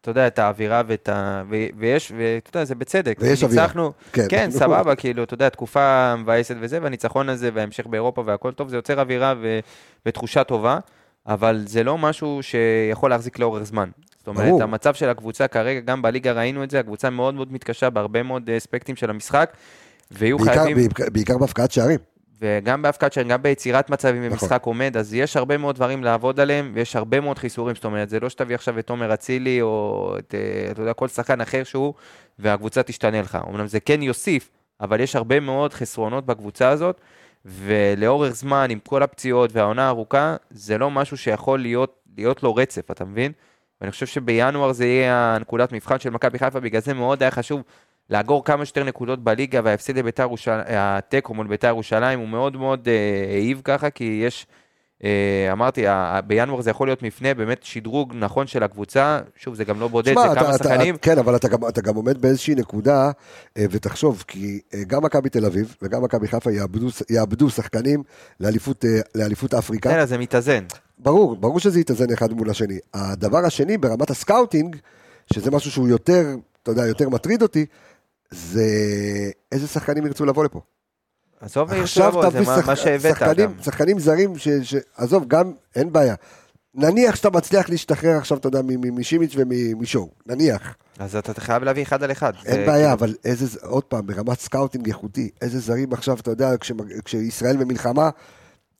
[0.00, 1.42] אתה יודע, את האווירה ואת ה...
[1.50, 3.18] ו, ויש, ואתה יודע, זה בצדק.
[3.20, 3.66] ויש אווירה.
[4.12, 8.68] כן, כן סבבה, כאילו, אתה יודע, תקופה מבאסת וזה, והניצחון הזה, וההמשך באירופה והכל טוב,
[8.68, 9.58] זה יוצר אווירה ו,
[10.06, 10.78] ותחושה טובה,
[11.26, 13.90] אבל זה לא משהו שיכול להחזיק לאורך זמן.
[14.18, 14.62] זאת אומרת, ברור.
[14.62, 18.50] המצב של הקבוצה כרגע, גם בליגה ראינו את זה, הקבוצה מאוד מאוד מתקשה בהרבה מאוד
[18.50, 19.52] אספקטים של המשחק.
[20.10, 20.76] ויהיו בעיקר, חייבים...
[20.76, 21.98] בעיקר, בעיקר בהפקעת שערים.
[22.40, 24.30] וגם בהפקעת שערים, גם ביצירת מצבים נכון.
[24.30, 28.08] במשחק עומד, אז יש הרבה מאוד דברים לעבוד עליהם, ויש הרבה מאוד חיסורים, זאת אומרת,
[28.08, 31.64] זה לא שתביא עכשיו את תומר אצילי, או את, אה, אתה יודע, כל שחקן אחר
[31.64, 31.94] שהוא,
[32.38, 33.38] והקבוצה תשתנה לך.
[33.48, 37.00] אמנם זה כן יוסיף, אבל יש הרבה מאוד חסרונות בקבוצה הזאת,
[37.44, 42.90] ולאורך זמן, עם כל הפציעות והעונה הארוכה, זה לא משהו שיכול להיות, להיות לו רצף,
[42.90, 43.32] אתה מבין?
[43.80, 47.62] ואני חושב שבינואר זה יהיה הנקודת מבחן של מכבי חיפה, בגלל זה מאוד היה חשוב
[48.10, 52.88] לאגור כמה שיותר נקודות בליגה, וההפסד לביתר ירושלים, התיקו מול ביתר ירושלים הוא מאוד מאוד
[52.88, 54.46] אה, העיב ככה, כי יש,
[55.04, 55.84] אה, אמרתי,
[56.26, 60.12] בינואר זה יכול להיות מפנה, באמת שדרוג נכון של הקבוצה, שוב, זה גם לא בודד,
[60.12, 60.96] שמה, זה כמה שחקנים.
[60.96, 63.10] כן, אבל אתה גם, אתה גם עומד באיזושהי נקודה,
[63.58, 68.02] אה, ותחשוב, כי גם מכבי תל אביב וגם מכבי חיפה יאבדו, יאבדו שחקנים
[68.40, 69.90] לאליפות, לאליפות אפריקה.
[69.90, 70.64] כן, זה מתאזן.
[70.98, 72.78] ברור, ברור שזה יתאזן אחד מול השני.
[72.94, 74.76] הדבר השני, ברמת ה scouting,
[75.32, 76.26] שזה משהו שהוא יותר,
[76.62, 77.66] אתה יודע, יותר מטריד אותי,
[78.34, 78.66] זה
[79.52, 80.60] איזה שחקנים ירצו לבוא לפה.
[81.40, 83.62] עזוב ירצו לבוא, זה מה, מה שהבאת שחקנים, גם.
[83.62, 86.14] שחקנים זרים, ש, ש, עזוב, גם, אין בעיה.
[86.74, 88.60] נניח שאתה מצליח להשתחרר עכשיו, אתה יודע,
[88.92, 90.74] משימיץ' ומשואו, נניח.
[90.98, 92.32] אז אתה חייב להביא אחד על אחד.
[92.46, 92.66] אין זה...
[92.66, 96.72] בעיה, אבל איזה, עוד פעם, ברמת scouting איכותי, איזה זרים עכשיו, אתה יודע, כש,
[97.04, 98.10] כשישראל במלחמה,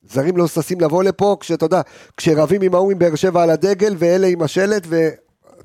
[0.02, 1.80] זרים לא ששים לבוא לפה, כשאתה יודע,
[2.16, 5.08] כשרבים עם ההוא עם באר שבע על הדגל, ואלה עם השלט, ו...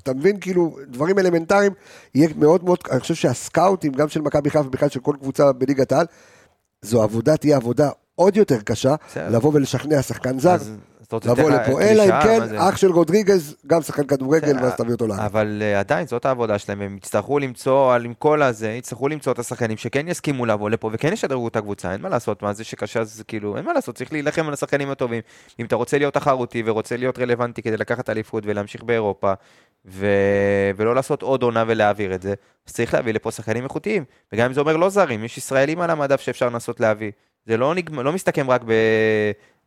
[0.03, 1.71] אתה מבין, כאילו, דברים אלמנטריים,
[2.15, 5.91] יהיה מאוד מאוד, אני חושב שהסקאוטים, גם של מכבי חיפה, בכלל של כל קבוצה בליגת
[5.91, 6.05] העל,
[6.81, 10.51] זו עבודה, תהיה עבודה עוד יותר קשה, לבוא ולשכנע שחקן זר.
[10.53, 10.65] רוצה
[11.13, 12.21] לבוא לפה, אלא אם?
[12.23, 12.69] כן, זה?
[12.69, 15.19] אח של רודריגז, גם שחקן כדורגל, בסדר, ואז תביא אותו לארץ.
[15.19, 19.39] אבל אה, עדיין, זאת העבודה שלהם, הם יצטרכו למצוא, עם כל הזה, יצטרכו למצוא את
[19.39, 22.99] השחקנים שכן יסכימו לבוא לפה וכן ישדרגו את הקבוצה, אין מה לעשות, מה זה שקשה,
[22.99, 25.21] אז כאילו, אין מה לעשות, צריך להילחם על השחקנים הטובים.
[25.59, 29.33] אם אתה רוצה להיות תחרותי ורוצה להיות רלוונטי כדי לקחת אליפות ולהמשיך באירופה,
[29.85, 30.05] ו...
[30.75, 32.33] ולא לעשות עוד עונה ולהעביר את זה,
[32.67, 34.03] אז צריך להביא לפה שחקנים איכותיים.
[34.33, 37.11] וגם אם זה אומר לא זרים, יש ישראלים על המדף שאפשר לנסות להביא.
[37.45, 37.99] זה לא, נגמ...
[37.99, 38.71] לא מסתכם רק ב...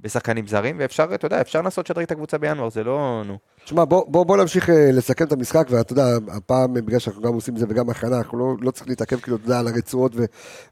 [0.03, 3.39] בשחקנים זרים, ואפשר, אתה יודע, אפשר לנסות לשדרג את הקבוצה בינואר, זה לא, נו.
[3.65, 6.05] תשמע, בוא, בוא, בוא נמשיך אה, לסכם את המשחק, ואתה יודע,
[6.37, 9.37] הפעם, בגלל שאנחנו גם עושים את זה וגם הכנה, אנחנו לא, לא צריכים להתעכב כאילו,
[9.37, 10.25] אתה יודע, על הרצועות ו,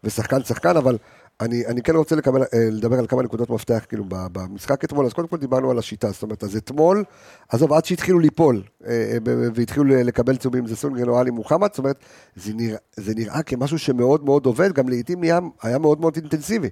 [0.04, 0.98] ושחקן שחקן, אבל
[1.40, 5.12] אני, אני כן רוצה לקבל, אה, לדבר על כמה נקודות מפתח, כאילו, במשחק אתמול, אז
[5.12, 7.04] קודם כל דיברנו על השיטה, זאת אומרת, אז אתמול,
[7.48, 9.18] עזוב, עד שהתחילו ליפול, אה,
[9.54, 11.96] והתחילו לקבל צהובים, זה סונגרן או עלי מוחמד, זאת אומרת,
[12.36, 16.68] זה נראה, זה נראה כמשהו שמאוד מאוד עובד, גם לעיתים היה, היה מאוד מאוד אינטנסיבי.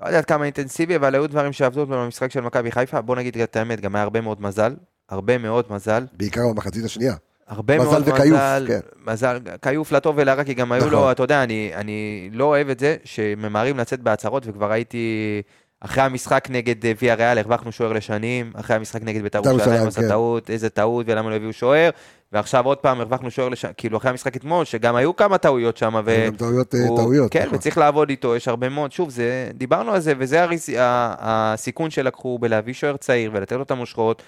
[0.00, 3.00] לא יודעת כמה אינטנסיבי, אבל היו דברים שעבדו במשחק של מכבי חיפה.
[3.00, 4.74] בוא נגיד את האמת, גם היה הרבה מאוד מזל.
[5.08, 6.06] הרבה מאוד מזל.
[6.12, 7.14] בעיקר במחצית השנייה.
[7.48, 8.64] הרבה מזל מאוד וכיוף, מזל.
[8.68, 8.80] כן.
[9.06, 10.92] מזל, כיוף לטוב ולרע, כי גם היו נכון.
[10.92, 15.42] לו, אתה יודע, אני, אני לא אוהב את זה שממהרים לצאת בהצהרות, וכבר הייתי...
[15.80, 19.86] אחרי המשחק נגד אה, ויה ריאל, הרווחנו שוער לשנים, אחרי המשחק נגד בית"ר בית"ר ירושלים
[19.88, 20.08] עשה כן.
[20.08, 21.90] טעות, איזה טעות, ולמה לא הביאו שוער,
[22.32, 25.94] ועכשיו עוד פעם הרווחנו שוער לשנים, כאילו אחרי המשחק אתמול, שגם היו כמה טעויות שם,
[26.04, 26.24] ו...
[26.26, 27.32] גם טעויות, אה, הוא- טעויות.
[27.32, 27.54] כן, נכון.
[27.54, 32.38] וצריך לעבוד איתו, יש הרבה מאוד, שוב, זה, דיברנו על זה, וזה הריס, הסיכון שלקחו
[32.38, 34.22] בלהביא שוער צעיר ולתת לו את המושכות,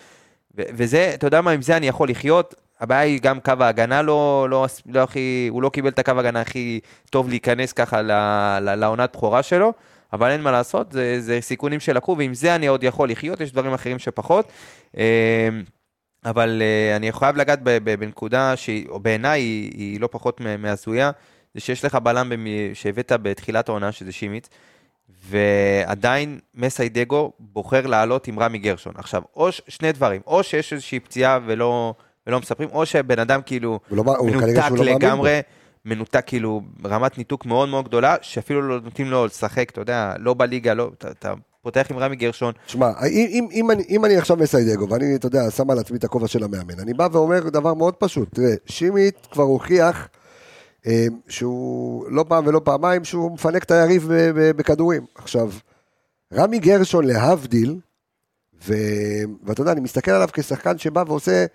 [0.58, 4.02] ו, וזה, אתה יודע מה, עם זה אני יכול לחיות, הבעיה היא גם קו ההגנה
[4.02, 6.80] לא, לא, לא הכי, הוא לא קיבל את הקו ההגנה הכי
[7.10, 8.02] טוב להיכנס ככה
[8.76, 9.72] לעונת בכורה שלו,
[10.12, 13.52] אבל אין מה לעשות, זה, זה סיכונים שלקחו, ועם זה אני עוד יכול לחיות, יש
[13.52, 14.48] דברים אחרים שפחות.
[14.98, 15.48] אה,
[16.24, 21.10] אבל אה, אני חייב לגעת בנקודה שבעיניי היא, היא לא פחות מהזויה,
[21.54, 22.32] זה שיש לך בלם
[22.74, 24.48] שהבאת בתחילת העונה, שזה שימיץ,
[25.24, 28.92] ועדיין מסיידגו בוחר לעלות עם רמי גרשון.
[28.96, 31.94] עכשיו, או ש- שני דברים, או שיש איזושהי פציעה ולא,
[32.26, 34.84] ולא מספרים, או שבן אדם כאילו לא- כנראה מנותק שהוא לא.
[34.84, 35.40] לגמרי,
[35.84, 40.34] מנותק כאילו, רמת ניתוק מאוד מאוד גדולה, שאפילו לא נותנים לו לשחק, אתה יודע, לא
[40.34, 44.36] בליגה, לא, אתה, אתה פותח עם רמי גרשון, שמע, אם, אם, אם, אם אני עכשיו
[44.36, 47.74] מסיידגו, ואני, אתה יודע, שם על עצמי את הכובע של המאמן, אני בא ואומר דבר
[47.74, 50.08] מאוד פשוט, תראה, שימית כבר הוכיח
[50.86, 55.06] אה, שהוא לא פעם ולא פעמיים שהוא מפנק את היריב בכדורים.
[55.14, 55.50] עכשיו,
[56.34, 57.80] רמי גרשון להבדיל,
[58.66, 61.46] ואתה יודע, אני מסתכל עליו כשחקן שבא ועושה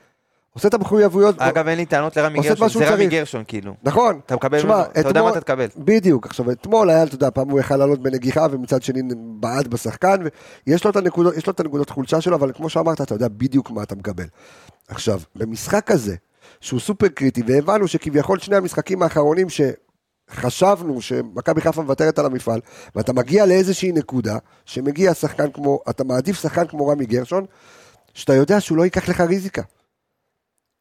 [0.54, 3.08] עושה את המחויבויות, אגב, אין לי טענות לרמי גרשון, זה רמי.
[3.08, 3.74] גרשון, כאילו.
[3.84, 4.60] נכון, אתה מקבל,
[5.00, 5.66] אתה יודע מה אתה תקבל.
[5.78, 10.16] בדיוק, עכשיו אתמול היה, אתה יודע, פעם הוא יכל לעלות בנגיחה ומצד שני בעט בשחקן,
[10.68, 13.28] ויש לו את הנקודות, יש לו את הנקודות חולשה שלו, אבל כמו שאמרת, אתה יודע
[13.28, 14.26] בדיוק מה אתה מקבל.
[14.88, 16.16] עכשיו, במשחק הזה,
[16.62, 19.48] שהוא סופר קריטי, והבנו שכביכול שני המשחקים האחרונים
[20.30, 22.60] שחשבנו שמכבי חיפה מוותרת על המפעל,
[22.96, 27.46] ואתה מגיע לאיזושהי נקודה, שמגיע שחקן כמו, אתה מעדיף שחקן כמו רמי גרשון,
[28.14, 29.62] שאתה יודע שהוא לא ייקח לך ריזיקה.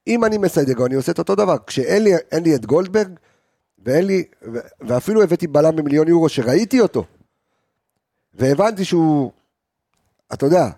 [0.06, 1.56] אם אני מסיידגו, אני עושה את אותו דבר.
[1.66, 2.12] כשאין לי,
[2.44, 3.08] לי את גולדברג,
[3.84, 7.04] ואין לי, ו- ואפילו הבאתי בלם במיליון יורו שראיתי אותו,
[8.34, 9.32] והבנתי שהוא,
[10.32, 10.68] אתה יודע,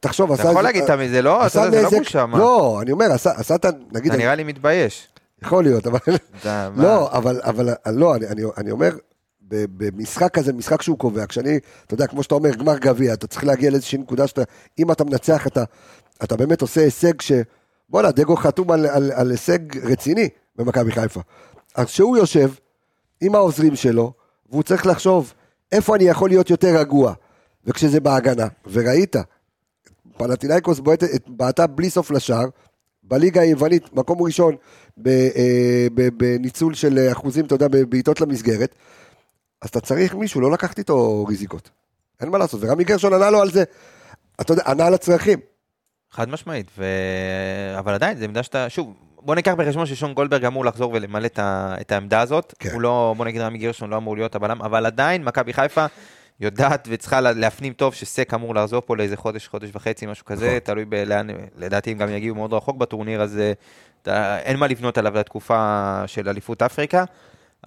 [0.00, 2.38] תחשוב, אתה יכול להגיד תמיד, זה לא, אתה עשה יודע, זה לא בושה, מה?
[2.38, 3.70] לא, אני אומר, עשה, עשה את ה...
[3.92, 5.08] נגיד, אתה נראה לי מתבייש.
[5.42, 5.98] יכול להיות, אבל...
[6.40, 6.70] אתה-?
[6.76, 8.96] לא, אבל, אבל, לא, אני, אני, אני אומר,
[9.48, 13.44] במשחק כזה, משחק שהוא קובע, כשאני, אתה יודע, כמו שאתה אומר, גמר גביע, אתה צריך
[13.44, 14.42] להגיע לאיזושהי נקודה שאתה,
[14.78, 15.64] אם אתה מנצח, אתה,
[16.24, 17.32] אתה באמת עושה הישג ש...
[17.92, 21.20] בואנה, דגו חתום על, על, על הישג רציני במכבי חיפה.
[21.74, 22.50] אז כשהוא יושב
[23.20, 24.12] עם העוזרים שלו,
[24.50, 25.32] והוא צריך לחשוב
[25.72, 27.12] איפה אני יכול להיות יותר רגוע,
[27.64, 29.16] וכשזה בהגנה, וראית,
[30.16, 30.80] פנטינאיקוס
[31.26, 32.46] בעטה בלי סוף לשער,
[33.02, 34.56] בליגה היוונית, מקום ראשון
[35.06, 38.74] אה, בניצול של אחוזים, אתה יודע, בבעיטות למסגרת,
[39.62, 41.70] אז אתה צריך מישהו, לא לקחת איתו ריזיקות.
[42.20, 43.64] אין מה לעשות, ורמי גרשון ענה לו על זה,
[44.40, 45.38] אתה יודע, ענה על הצרכים.
[46.12, 46.84] חד משמעית, ו...
[47.78, 51.38] אבל עדיין, זה עמדה שאתה, שוב, בוא ניקח בחשבון ששון גולדברג אמור לחזור ולמלא את,
[51.38, 51.74] ה...
[51.80, 52.54] את העמדה הזאת.
[52.58, 52.70] כן.
[52.72, 55.86] הוא לא, בוא נגיד רמי גרשון לא אמור להיות הבלם, אבל עדיין מכבי חיפה
[56.40, 60.46] יודעת וצריכה לה- להפנים טוב שסק אמור לחזור פה לאיזה חודש, חודש וחצי, משהו כזה,
[60.46, 60.58] נכון.
[60.58, 63.40] תלוי בלאן, לדעתי הם גם יגיעו מאוד רחוק בטורניר, אז
[64.02, 67.04] אתה, אין מה לבנות עליו לתקופה של אליפות אפריקה.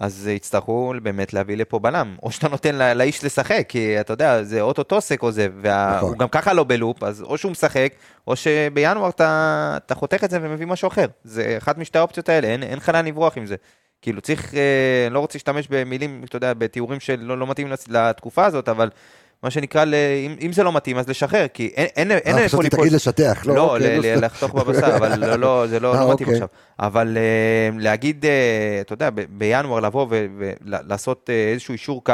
[0.00, 4.42] אז יצטרכו באמת להביא לפה בלם, או שאתה נותן ל- לאיש לשחק, כי אתה יודע,
[4.42, 6.18] זה אוטוטו סק עוזב, והוא נכון.
[6.18, 7.92] גם ככה לא בלופ, אז או שהוא משחק,
[8.26, 11.06] או שבינואר אתה, אתה חותך את זה ומביא משהו אחר.
[11.24, 13.56] זה אחת משתי האופציות האלה, אין, אין לאן לברוח עם זה.
[14.02, 18.68] כאילו צריך, אה, לא רוצה להשתמש במילים, אתה יודע, בתיאורים שלא לא מתאים לתקופה הזאת,
[18.68, 18.90] אבל
[19.46, 19.94] מה שנקרא, ל,
[20.26, 22.80] אם, אם זה לא מתאים, אז לשחרר, כי אין, אין, אין אה, איפה ליפול.
[22.80, 26.00] תגיד לשטח, לא, לא, אוקיי, ל- לא, לחתוך בבשר, אבל לא, לא, זה לא, אה,
[26.04, 26.34] לא מתאים אוקיי.
[26.34, 26.48] עכשיו.
[26.78, 28.24] אבל אה, להגיד,
[28.80, 32.12] אתה יודע, בינואר לבוא ולעשות איזשהו אישור קו,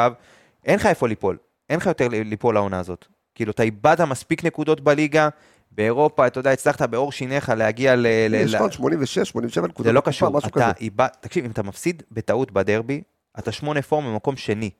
[0.64, 1.36] אין לך איפה ליפול.
[1.70, 3.06] אין לך יותר ליפול לעונה הזאת.
[3.34, 5.28] כאילו, אתה איבדת מספיק נקודות בליגה,
[5.72, 8.06] באירופה, אתה יודע, הצלחת בעור שיניך להגיע ל...
[8.34, 9.84] יש לך ל- עוד 86, 87 נקודות.
[9.86, 10.70] זה לא קשור, אתה.
[10.80, 13.02] איבד, תקשיב, אם אתה מפסיד בטעות בדרבי,
[13.38, 14.70] אתה שמונה פור ממקום שני.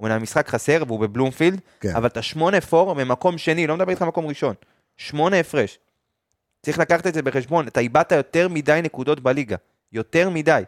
[0.00, 1.96] אומנם המשחק חסר והוא בבלומפילד, כן.
[1.96, 4.54] אבל אתה שמונה פור ממקום שני, לא מדבר איתך מקום ראשון.
[4.96, 5.78] שמונה הפרש.
[6.62, 9.56] צריך לקחת את זה בחשבון, אתה איבדת יותר מדי נקודות בליגה.
[9.92, 10.62] יותר מדי.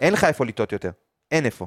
[0.00, 0.90] אין לך איפה לטעות יותר.
[1.30, 1.66] אין איפה.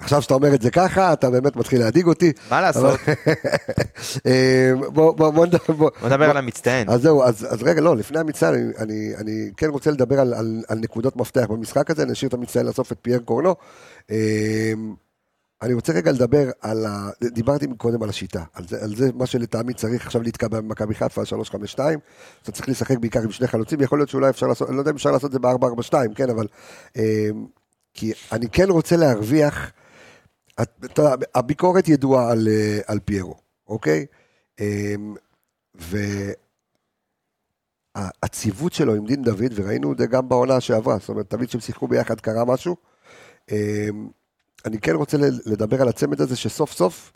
[0.00, 2.32] עכשיו שאתה אומר את זה ככה, אתה באמת מתחיל להדאיג אותי.
[2.50, 3.00] מה לעשות?
[4.26, 6.90] אה, בוא, בוא, בוא, נדבר- בוא, בוא נדבר על המצטיין.
[6.90, 10.34] אז זהו, אז, אז רגע, לא, לפני המצטיין, אני, אני, אני כן רוצה לדבר על,
[10.34, 13.54] על, על נקודות מפתח במשחק הזה, נשאיר את המצטיין לסוף את פייר קורנו.
[15.64, 17.10] אני רוצה רגע לדבר על ה...
[17.32, 21.20] דיברתי קודם על השיטה, על זה, על זה מה שלטעמי צריך עכשיו להתקבע במכבי חיפה
[21.20, 21.78] על 3-5-2,
[22.42, 24.90] אתה צריך לשחק בעיקר עם שני חלוצים, יכול להיות שאולי אפשר לעשות, אני לא יודע
[24.90, 26.46] אם אפשר לעשות את זה ב-4-4-2, כן, אבל...
[26.96, 27.28] אה,
[27.94, 29.72] כי אני כן רוצה להרוויח,
[30.62, 33.34] את- אתה הביקורת ידועה על, אה, על פיירו,
[33.68, 34.06] אוקיי?
[34.60, 34.94] אה,
[37.96, 41.60] והציוות שלו עם דין דוד, וראינו את זה גם בעונה שעברה, זאת אומרת, תמיד כשהם
[41.60, 42.76] שיחקו ביחד קרה משהו.
[44.64, 47.12] אני כן רוצה לדבר על הצמד הזה שסוף סוף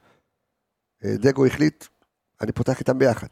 [1.04, 1.84] אה, דגו החליט,
[2.40, 3.26] אני פותח איתם ביחד.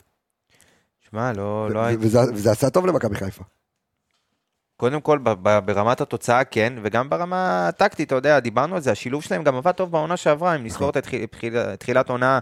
[1.11, 2.07] שמע, לא, לא הייתי...
[2.07, 3.45] וזה, וזה עשה טוב למכבי חיפה.
[4.77, 5.19] קודם כל,
[5.65, 9.73] ברמת התוצאה כן, וגם ברמה הטקטית, אתה יודע, דיברנו על זה, השילוב שלהם גם עבד
[9.73, 11.07] טוב בעונה שעברה, אם נזכור את
[11.79, 12.39] תחילת עונה,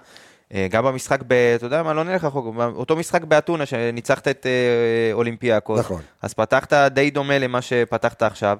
[0.55, 1.33] אה, גם במשחק ב...
[1.33, 6.03] אתה יודע מה, לא נלך רחוק, אותו משחק באתונה, שניצחת את אה, אולימפיאקוס, נכון.
[6.23, 8.59] אז פתחת די דומה למה שפתחת עכשיו,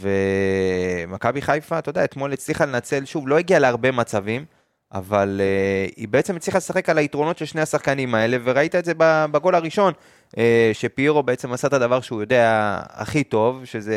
[0.00, 4.44] ומכבי חיפה, אתה יודע, אתמול הצליחה לנצל, שוב, לא הגיעה להרבה מצבים,
[4.92, 8.92] אבל uh, היא בעצם הצליחה לשחק על היתרונות של שני השחקנים האלה, וראית את זה
[9.30, 9.92] בגול הראשון,
[10.30, 10.38] uh,
[10.72, 13.96] שפיירו בעצם עשה את הדבר שהוא יודע הכי טוב, שזה...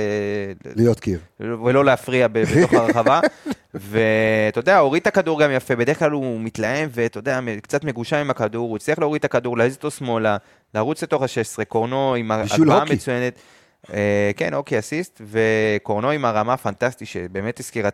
[0.75, 1.19] להיות קיר.
[1.39, 3.19] ולא להפריע בתוך הרחבה.
[3.73, 8.15] ואתה יודע, הוריד את הכדור גם יפה, בדרך כלל הוא מתלהם ואתה יודע, קצת מגושם
[8.15, 10.37] עם הכדור, הוא הצליח להוריד את הכדור, להזיז אותו שמאלה,
[10.75, 12.93] לרוץ לתוך ה-16, קורנו עם הוקי.
[12.93, 13.39] מצוינת.
[13.93, 17.89] אה, כן, אוקי אסיסט, וקורנו עם הרמה הפנטסטית שבאמת הזכירה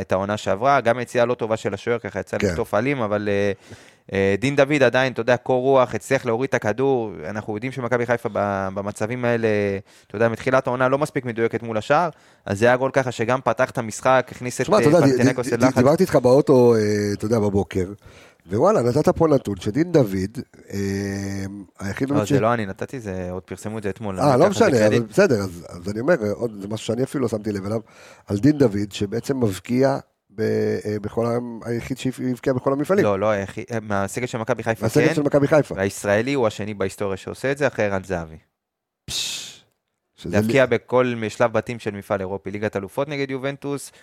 [0.00, 2.46] את העונה שעברה, גם יציאה לא טובה של השוער, ככה יצא כן.
[2.46, 3.52] לקטוף עלים, אבל אה,
[4.12, 8.06] אה, דין דוד עדיין, אתה יודע, קור רוח, הצליח להוריד את הכדור, אנחנו יודעים שמכבי
[8.06, 8.28] חיפה
[8.74, 9.48] במצבים האלה,
[10.06, 12.08] אתה יודע, מתחילת העונה לא מספיק מדויקת מול השער,
[12.46, 14.70] אז זה היה גול ככה שגם פתח את המשחק, הכניס את ד-
[15.62, 15.76] ללחץ.
[15.78, 16.74] דיברתי איתך באוטו,
[17.12, 17.84] אתה יודע, בבוקר,
[18.46, 20.38] ווואלה, נתת פה נתון שדין דוד,
[20.72, 20.78] אה,
[21.78, 22.10] היחיד...
[22.10, 24.20] לא, זה לא אני נתתי, זה עוד פרסמו את זה אתמול.
[24.20, 25.00] אה, לא משנה, אבל.
[25.02, 27.80] בסדר, אז, אני אומר, עוד, זה משהו שאני אפילו לא שמתי לב אליו,
[28.26, 29.98] על דין דוד, שבעצם מבקיע
[30.34, 31.26] ב, אה, בכל,
[31.64, 33.04] היחיד שהבקיע בכל המפעלים.
[33.04, 35.74] לא, לא, היחיד- מהסגל של מכבי חיפה מהסגל כן, של מכבי חיפה.
[35.74, 38.36] והישראלי הוא השני בהיסטוריה שעושה את זה, אחרי ערן זהבי.
[40.24, 43.98] להבקיע בכל שלב בתים של מפעל אירופי, ליגת אלופות נגד יובנטוס, אה,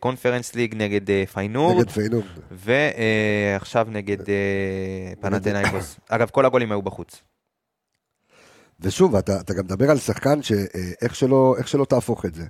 [0.00, 2.24] קונפרנס ליג נגד אה, פיינורד, נגד פיינורד.
[2.50, 5.96] ועכשיו נגד אה, פנאתינייקוס.
[6.08, 7.22] אגב, כל הגולים היו בחוץ.
[8.80, 12.44] ושוב, אתה, אתה גם מדבר על שחקן שאיך שלא, שלא תהפוך את זה,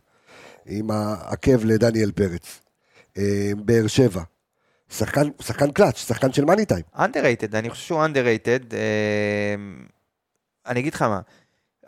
[0.67, 2.61] עם העקב לדניאל פרץ,
[3.19, 4.23] אה, באר שבע,
[4.91, 6.85] שחקן, שחקן קלאץ', שחקן של מאני טיים.
[6.95, 8.01] underrated, אני חושב שהוא.
[8.01, 9.55] אה,
[10.67, 11.21] אני אגיד לך מה,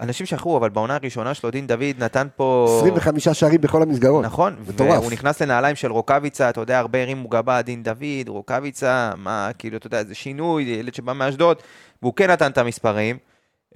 [0.01, 2.77] אנשים שכחו, אבל בעונה הראשונה שלו, דין דוד נתן פה...
[2.79, 4.25] 25 שערים בכל המסגרות.
[4.25, 5.01] נכון, מטורף.
[5.01, 9.77] והוא נכנס לנעליים של רוקאביצה, אתה יודע, הרבה הרימו גבה, דין דוד, רוקאביצה, מה, כאילו,
[9.77, 11.57] אתה יודע, זה שינוי, ילד שבא מאשדוד,
[12.03, 13.17] והוא כן נתן את המספרים,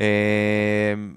[0.00, 0.06] אה,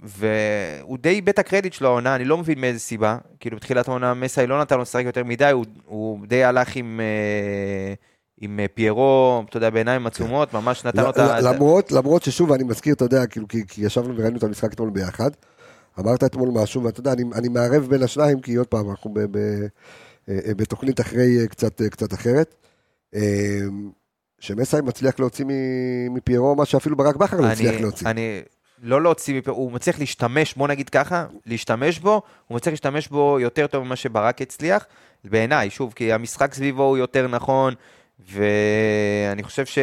[0.03, 4.13] והוא די איבד את הקרדיט שלו העונה, אני לא מבין מאיזה סיבה, כאילו, בתחילת העונה
[4.13, 6.99] מסאי לא נתן לו לשחק יותר מדי, הוא, הוא די הלך עם...
[7.03, 7.93] אה,
[8.43, 11.39] עם אה, פיירו, אתה יודע, בעיניים עצומות, ממש נתן לו את ה...
[11.39, 14.73] ל- למרות, למרות ששוב, אני מזכיר, אתה יודע, כאילו, כי, כי ישבנו וראינו את המשחק
[14.73, 15.29] אתמול ביחד,
[15.99, 19.19] אמרת אתמול משהו, ואתה יודע, אני, אני מערב בין השניים, כי עוד פעם, אנחנו ב,
[19.19, 22.55] ב, אה, אה, בתוכנית אחרי קצת, קצת אחרת.
[23.15, 23.59] אה,
[24.39, 25.45] שמסאי מצליח להוציא
[26.09, 28.07] מפיירו מה שאפילו ברק בכר לא הצליח להוציא.
[28.07, 28.41] אני,
[28.83, 33.39] לא להוציא מפה, הוא מצליח להשתמש, בוא נגיד ככה, להשתמש בו, הוא מצליח להשתמש בו
[33.39, 34.85] יותר טוב ממה שברק הצליח,
[35.23, 37.73] בעיניי, שוב, כי המשחק סביבו הוא יותר נכון,
[38.31, 39.79] ואני חושב ש...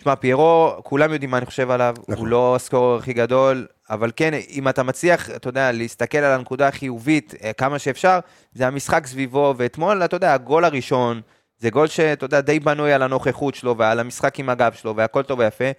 [0.00, 2.14] תשמע, פיירו, כולם יודעים מה אני חושב עליו, נכון.
[2.14, 6.68] הוא לא הסקורר הכי גדול, אבל כן, אם אתה מצליח, אתה יודע, להסתכל על הנקודה
[6.68, 8.18] החיובית אה, כמה שאפשר,
[8.54, 11.20] זה המשחק סביבו, ואתמול, אתה יודע, הגול הראשון,
[11.58, 15.22] זה גול שאתה יודע, די בנוי על הנוכחות שלו ועל המשחק עם הגב שלו, והכל
[15.22, 15.70] טוב ויפה.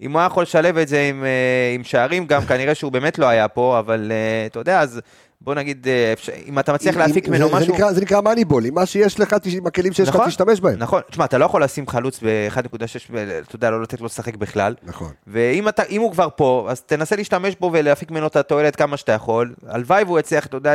[0.00, 3.18] אם הוא היה יכול לשלב את זה עם, אה, עם שערים, גם כנראה שהוא באמת
[3.18, 5.00] לא היה פה, אבל אה, אתה יודע, אז
[5.44, 6.14] בוא נגיד, אה,
[6.46, 7.66] אם אתה מצליח להפיק ממנו משהו...
[7.66, 10.28] זה נקרא, זה נקרא מאניבול, עם מה שיש לך, תש- עם הכלים שיש לך, נכון.
[10.28, 10.78] תשתמש בהם.
[10.78, 13.12] נכון, תשמע, אתה לא יכול לשים חלוץ ב-1.6,
[13.46, 14.74] אתה יודע, לא לתת לו לשחק בכלל.
[14.82, 15.10] נכון.
[15.26, 19.12] ואם אתה, הוא כבר פה, אז תנסה להשתמש בו ולהפיק ממנו את התועלת כמה שאתה
[19.12, 19.54] יכול.
[19.68, 20.74] הלוואי והוא יצליח, אתה יודע,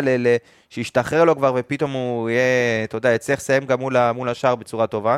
[0.70, 2.42] שישתחרר לו כבר ופתאום הוא יהיה,
[2.84, 5.18] אתה יודע, יצליח לסיים גם מול, מול השאר בצורה טובה.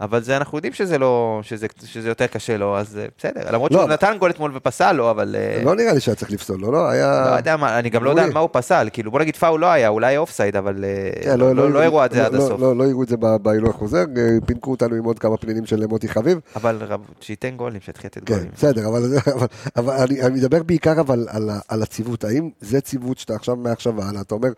[0.00, 3.52] אבל זה, אנחנו יודעים שזה לא, שזה, שזה יותר קשה לו, אז אה, בסדר.
[3.52, 3.78] למרות לא.
[3.78, 5.36] שהוא נתן גול אתמול ופסל לו, אבל...
[5.38, 6.88] אה, לא נראה לי שהיה צריך לפסול לו, לא?
[6.88, 7.26] היה...
[7.30, 8.32] לא יודע מה, אני גם לא יודע על.
[8.32, 11.54] מה הוא פסל, כאילו בוא נגיד פאול לא היה, אולי אופסייד, אבל אה, כן, לא-
[11.54, 12.60] לא לא הראו את זה עד לא- הסוף.
[12.60, 14.04] לא, לא הראו את זה בהילוך חוזר,
[14.46, 16.38] פינקו אותנו עם עוד כמה פנינים של מוטי חביב.
[16.56, 16.78] אבל
[17.20, 18.50] שייתן גולים, שיתחיל לתת כן, גולים.
[18.54, 19.02] בסדר, אבל,
[19.36, 22.24] אבל, אבל אני, אני מדבר בעיקר אבל על, על הציוות.
[22.24, 24.48] האם זה ציוות שאתה עכשיו, מעכשיו והלאה, אתה אומר,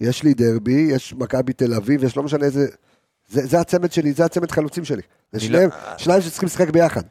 [0.00, 2.66] יש לי דרבי, יש מכבי תל אביב, יש לא משנה איזה...
[3.30, 5.02] זה, זה הצמד שלי, זה הצמד חלוצים שלי.
[5.32, 7.02] זה שניהם, לא- שניים שצריכים לשחק ביחד.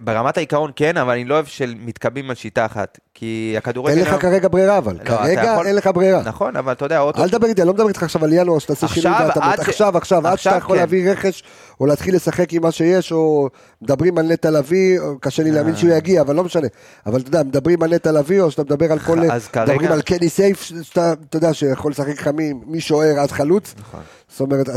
[0.00, 2.98] ברמת העיקרון כן, אבל אני לא אוהב של מתקבלים על שיטה אחת.
[3.14, 3.96] כי הכדורגל...
[3.98, 6.22] אין לך כרגע ברירה אבל, לא, כרגע אין לך ברירה.
[6.22, 7.22] נכון, אבל אתה יודע, אוטו...
[7.22, 9.68] אל תדבר איתי, אני לא מדבר איתך עכשיו על ינואר, שתעשה שינוי, ואתה- עד ש-
[9.68, 10.80] עכשיו, עכשיו, עד שאתה יכול כן.
[10.80, 11.42] להביא רכש,
[11.80, 13.48] או להתחיל לשחק עם מה שיש, או
[13.82, 15.78] מדברים על נטע לביא, קשה לי להאמין אה.
[15.78, 16.68] שהוא יגיע, אבל לא משנה.
[17.06, 19.18] אבל אתה יודע, מדברים על נטע לביא, או שאתה מדבר על כל...
[19.56, 22.30] מדברים על קני סייף, שאתה, אתה יודע, שיכול לשחק לך
[22.66, 23.74] משוער עד חלוץ.
[23.80, 24.00] נכון.
[24.28, 24.68] זאת אומרת,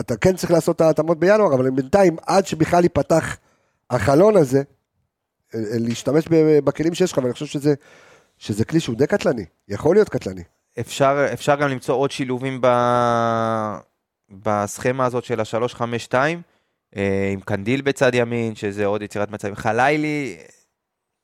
[0.00, 3.36] אתה כן צריך לעשות את ההתאמות בינואר, אבל בינתיים, עד שבכלל ייפתח
[3.92, 4.62] החלון הזה,
[5.54, 6.24] אה, אה, להשתמש
[6.64, 7.74] בכלים שיש לך, ואני חושב שזה,
[8.38, 10.42] שזה כלי שהוא די קטלני, יכול להיות קטלני.
[10.80, 12.66] אפשר, אפשר גם למצוא עוד שילובים ב...
[14.30, 16.14] בסכמה הזאת של ה-352,
[16.96, 19.54] אה, עם קנדיל בצד ימין, שזה עוד יצירת מצבים.
[19.54, 20.36] חלילי,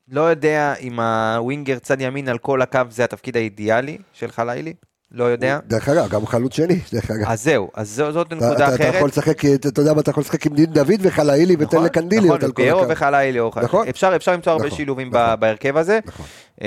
[0.09, 4.75] לא יודע אם הווינגר צד ימין על כל הקו זה התפקיד האידיאלי של חלילי,
[5.13, 5.59] לא יודע.
[5.67, 7.29] דרך אגב, גם חלוץ שני, דרך אגב.
[7.29, 8.95] אז זהו, אז זו, זאת אתה, נקודה אתה, אתה אחרת.
[8.95, 11.85] יכול לשחק, אתה, אתה יודע מה, אתה יכול לשחק עם דין דוד וחלאילי ותן נכון,
[11.85, 12.89] לקנדיל נכון, להיות על כל פיירו הקו.
[12.91, 13.89] וחלילי, או- נכון.
[13.89, 15.41] אפשר, אפשר למצוא הרבה נכון, שילובים נכון.
[15.41, 15.99] בהרכב הזה.
[16.07, 16.27] נכון.
[16.61, 16.67] אמ,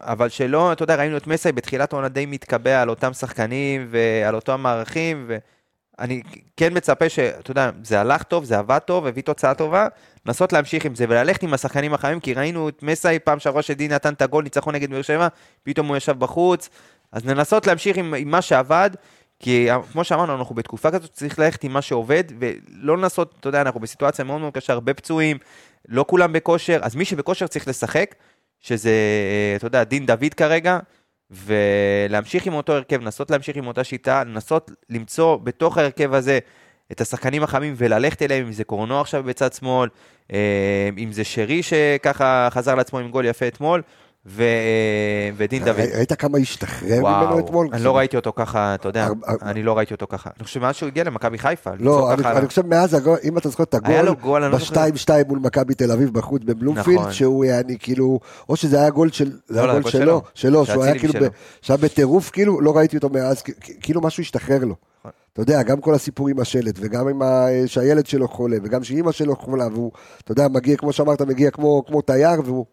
[0.00, 4.34] אבל שלא, אתה יודע, ראינו את מסי בתחילת העונה די מתקבע על אותם שחקנים ועל
[4.34, 5.30] אותם מערכים,
[5.98, 6.22] ואני
[6.56, 9.86] כן מצפה שאתה יודע, זה הלך טוב, זה עבד טוב, הביא תוצאה טובה,
[10.26, 13.92] לנסות להמשיך עם זה וללכת עם השחקנים החמים, כי ראינו את מסי פעם שעברה שדין
[13.92, 15.28] נתן את הגול, ניצחון נגד באר שבע,
[15.62, 16.68] פתאום הוא ישב בחוץ,
[17.12, 18.90] אז ננסות להמשיך עם, עם מה שעבד.
[19.42, 23.60] כי כמו שאמרנו, אנחנו בתקופה כזאת, צריך ללכת עם מה שעובד, ולא לנסות, אתה יודע,
[23.60, 25.38] אנחנו בסיטואציה מאוד מאוד קשה, הרבה פצועים,
[25.88, 28.14] לא כולם בכושר, אז מי שבכושר צריך לשחק,
[28.60, 30.78] שזה, אה, אתה יודע, דין דוד כרגע,
[31.30, 36.38] ולהמשיך עם אותו הרכב, לנסות להמשיך עם אותה שיטה, לנסות למצוא בתוך ההרכב הזה
[36.92, 39.88] את השחקנים החמים וללכת אליהם, אם זה קורנו עכשיו בצד שמאל,
[40.32, 43.82] אה, אם זה שרי שככה חזר לעצמו עם גול יפה אתמול,
[44.26, 45.76] ו, אה, ודין דוד.
[45.76, 47.68] ראי- ראית כמה השתחרר ממנו אתמול?
[47.72, 49.08] אני לא ראיתי אותו ככה, אתה יודע,
[49.42, 50.30] אני לא ראיתי אותו ככה.
[50.36, 53.74] אני חושב שמאז שהוא הגיע למכבי חיפה, לא, אני, חושב מאז אם אתה זוכר את
[53.84, 54.86] היה הגול, לא זוכר.
[54.90, 57.12] ב-2-2 מול מכבי תל אביב בחוץ בבלומפילד, נכון.
[57.12, 59.08] שהוא יעני כאילו, או שזה היה גול
[59.50, 60.66] לא, היה לא, שלו, שלו.
[60.66, 61.14] שהוא היה כאילו,
[61.62, 63.42] שהיה בטירוף, כאילו, לא ראיתי אותו מאז,
[63.80, 64.74] כאילו משהו השתחרר לו.
[65.00, 65.10] נכון.
[65.32, 67.46] אתה יודע, גם כל הסיפור עם השלט, וגם עם ה...
[67.66, 69.92] שהילד שלו חולה, וגם שאימא שלו חולה, והוא,
[70.24, 72.66] אתה יודע, מגיע, כמו שאמרת, מגיע כמו תייר, והוא...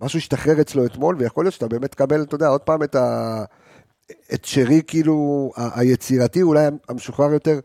[0.00, 3.44] משהו השתחרר אצלו אתמול, ויכול להיות שאתה באמת תקבל, אתה יודע, עוד פעם את ה...
[4.34, 7.60] את שרי, כאילו, ה- היצירתי, אולי המשוחרר יותר,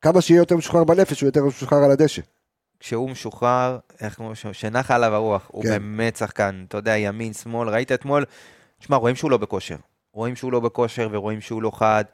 [0.00, 2.22] כמה שיהיה יותר משוחרר בנפש, הוא יותר משוחרר על הדשא.
[2.80, 4.20] כשהוא משוחרר, איך
[4.52, 5.68] שנחה עליו הרוח, הוא כן.
[5.68, 8.24] באמת שחקן, אתה יודע, ימין, שמאל, ראית אתמול,
[8.78, 9.76] תשמע, רואים שהוא לא בכושר.
[10.12, 12.04] רואים שהוא לא בכושר ורואים שהוא לא חד,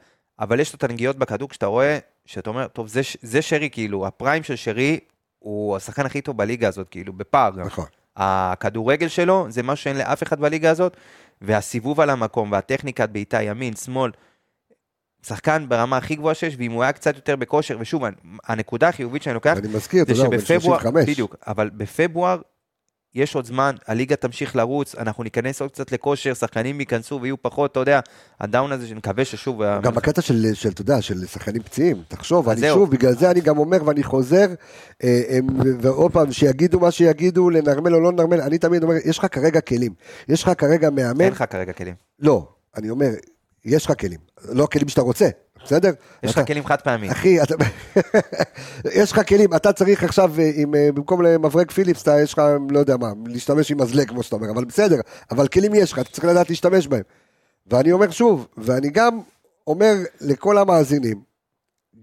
[0.41, 4.07] אבל יש לו את הנגיעות בכדור, כשאתה רואה, שאתה אומר, טוב, זה, זה שרי, כאילו,
[4.07, 5.01] הפריים של שרי
[5.39, 7.67] הוא השחקן הכי טוב בליגה הזאת, כאילו, בפער גם.
[7.67, 7.87] נכון.
[8.17, 10.97] הכדורגל שלו זה משהו שאין לאף אחד בליגה הזאת,
[11.41, 14.11] והסיבוב על המקום והטכניקת בעיטה ימין, שמאל,
[15.27, 18.03] שחקן ברמה הכי גבוהה שיש, ואם הוא היה קצת יותר בכושר, ושוב,
[18.45, 21.09] הנקודה החיובית שאני לוקח, אני מזכיר, אתה יודע, הוא בן שבפברואר, 35.
[21.11, 22.41] בדיוק, אבל בפברואר
[23.15, 27.73] יש עוד זמן, הליגה תמשיך לרוץ, אנחנו ניכנס עוד קצת לכושר, שחקנים ייכנסו ויהיו פחות,
[27.73, 28.01] אתה יודע,
[28.41, 32.61] הדאון הזה שנקווה ששוב, גם בקטע של, של, אתה יודע, של שחקנים פציעים, תחשוב, אני.
[32.61, 34.47] שוב, בגלל זה אני גם אומר ואני חוזר,
[35.05, 35.39] אה,
[35.81, 39.61] ועוד פעם, שיגידו מה שיגידו, לנרמל או לא לנרמל, אני תמיד אומר, יש לך כרגע
[39.61, 39.93] כלים,
[40.29, 41.95] יש לך כרגע מאמן, אין לך כרגע כלים.
[42.21, 43.09] לא, אני אומר,
[43.65, 45.29] יש לך כלים, לא הכלים שאתה רוצה,
[45.65, 45.91] בסדר?
[46.23, 47.13] יש לך כלים חד פעמיים.
[47.13, 47.37] אחי.
[49.01, 52.79] יש לך כלים, אתה צריך עכשיו, אה, אה, במקום למברג פיליפס, אתה יש לך, לא
[52.79, 55.01] יודע מה, להשתמש עם מזלג, כמו שאתה אומר, אבל בסדר,
[55.31, 57.03] אבל כלים יש לך, אתה צריך לדעת להשתמש בהם.
[57.67, 59.21] ואני אומר שוב, ואני גם
[59.67, 61.21] אומר לכל המאזינים,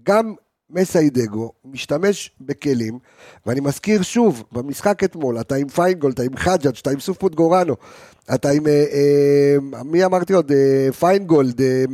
[0.02, 0.34] גם
[0.70, 2.98] מסיידגו משתמש בכלים,
[3.46, 7.74] ואני מזכיר שוב, במשחק אתמול, אתה עם פיינגולד, אתה עם חג'אג', אתה עם סופוט גורנו,
[8.34, 11.84] אתה עם, אה, אה, מי אמרתי עוד, אה, פיינגולד, אה,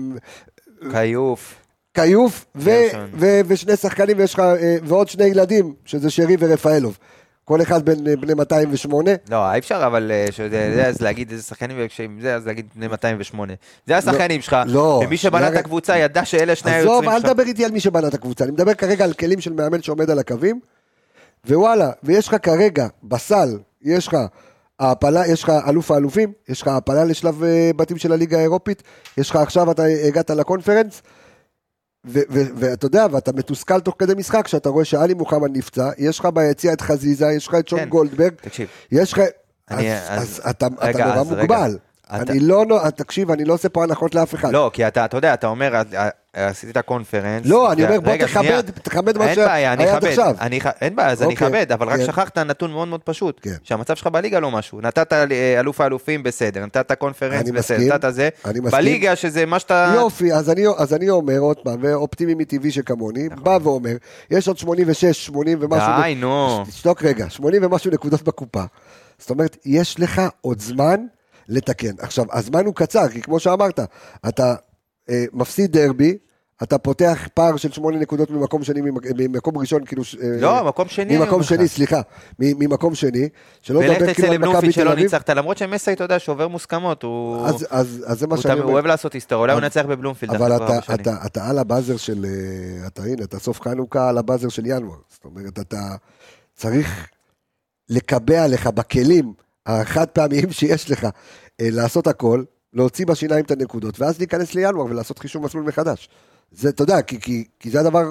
[0.93, 1.55] כיוף.
[1.95, 2.71] כיוף ו-.
[3.15, 6.99] ו- ושני שחקנים ויש לך, אה, ועוד שני ילדים, שזה שרי ורפאלוב.
[7.45, 9.11] כל אחד בין אה, בני 208.
[9.31, 12.67] לא, אי אפשר אבל, אה, שזה, זה, אז להגיד איזה שחקנים, וכשעם זה, אז להגיד
[12.77, 13.53] בני 208.
[13.87, 17.31] זה השחקנים שלך, לא, ומי שבנה את הקבוצה ידע שאלה שני עזוב, היוצרים אל שלך.
[17.31, 20.11] תדבר איתי על מי שבנה את הקבוצה, אני מדבר כרגע על כלים של מאמן שעומד
[20.11, 20.61] על הקווים,
[21.49, 24.17] ווואלה, ויש לך כרגע בסל, יש לך
[24.81, 28.83] העפלה, יש לך אלוף האלופים, יש לך העפלה לשלב אה, בתים של הליגה האירופית,
[29.17, 31.03] יש לך עכשיו, אתה הגעת לקונפרנס,
[32.05, 36.73] ואתה יודע, ואתה מתוסכל תוך כדי משחק, כשאתה רואה שאלי מוחמד נפצע, יש לך ביציע
[36.73, 37.89] את חזיזה, יש לך את שון כן.
[37.89, 39.21] גולדברג, תקשיב, יש לך...
[39.71, 41.47] אני- אז, אז- אז אתה, רגע, אתה נורא אז רגע.
[42.17, 44.53] אתה- אני לא, נו- תקשיב, אני לא עושה פה הנחות לאף אחד.
[44.53, 45.83] לא, כי אתה, אתה יודע, אתה אומר, אה,
[46.37, 47.43] אה, עשית קונפרנס.
[47.47, 48.17] לא, אני אומר, בוא.
[48.17, 50.05] תכבד, תכבד מה אין בעיה, שהיה עד אכבד.
[50.09, 50.35] עכשיו.
[50.41, 52.07] אני ח- אין בעיה, אז אני אוקיי, אכבד, אבל רק כן.
[52.07, 53.41] שכחת נתון מאוד מאוד פשוט.
[53.43, 53.55] כן.
[53.63, 54.81] שהמצב שלך בליגה לא משהו.
[54.81, 55.25] נתת אה,
[55.61, 58.29] אלוף האלופים בסדר, נתת קונפרנס בסדר, נתת זה.
[58.71, 59.93] בליגה שזה מה שאתה...
[59.95, 63.45] יופי, אז אני, אז אני אומר עוד פעם, ואופטימי מטבעי שכמוני, נכון.
[63.45, 63.93] בא ואומר,
[64.31, 66.03] יש עוד 86, 80 ומשהו...
[66.03, 66.65] די, נו.
[66.69, 68.63] תשתוק רגע, 80 ומשהו נקודות בקופה.
[69.19, 70.97] זאת אומרת, יש לך עוד זמן
[71.49, 71.93] לתקן.
[71.99, 73.81] עכשיו, הזמן הוא קצר, כי כמו שאמרת,
[74.29, 74.55] אתה
[75.11, 76.19] אה, מפסיד דרבי,
[76.63, 80.03] אתה פותח פער של 8 נקודות ממקום שני, ממק- ממקום ראשון, כאילו...
[80.23, 81.17] אה, לא, מקום שני.
[81.19, 81.43] ממקום אומר.
[81.43, 82.01] שני, סליחה,
[82.39, 83.29] מ- ממקום שני,
[83.63, 85.05] שלא לדבר כאילו על מכבי תל שלא אביב.
[85.05, 87.47] ניצחת, למרות שמסי, אתה יודע, שובר מוסכמות, הוא...
[87.47, 88.73] אז, אז, אז זה מה שאני תמיד- הוא אומר.
[88.75, 90.35] אוהב לעשות היסטוריה, אולי הוא ינצח בבלומפילד.
[90.35, 91.01] אבל אתה, שנים.
[91.01, 94.97] אתה, אתה על הבאזר של, אה, אתה הנה, אתה סוף חנוכה על הבאזר של ינואר.
[95.09, 95.81] זאת אומרת, אתה
[96.57, 97.07] צריך
[97.89, 99.33] לקבע לך בכלים
[99.69, 101.05] החד פעמיים שיש לך,
[101.61, 106.09] אה, לעשות הכל, להוציא בשיניים את הנקודות, ואז להיכנס לינואר ולעשות חישוב מסלול מחדש.
[106.51, 108.11] זה, אתה יודע, כי, כי, כי זה הדבר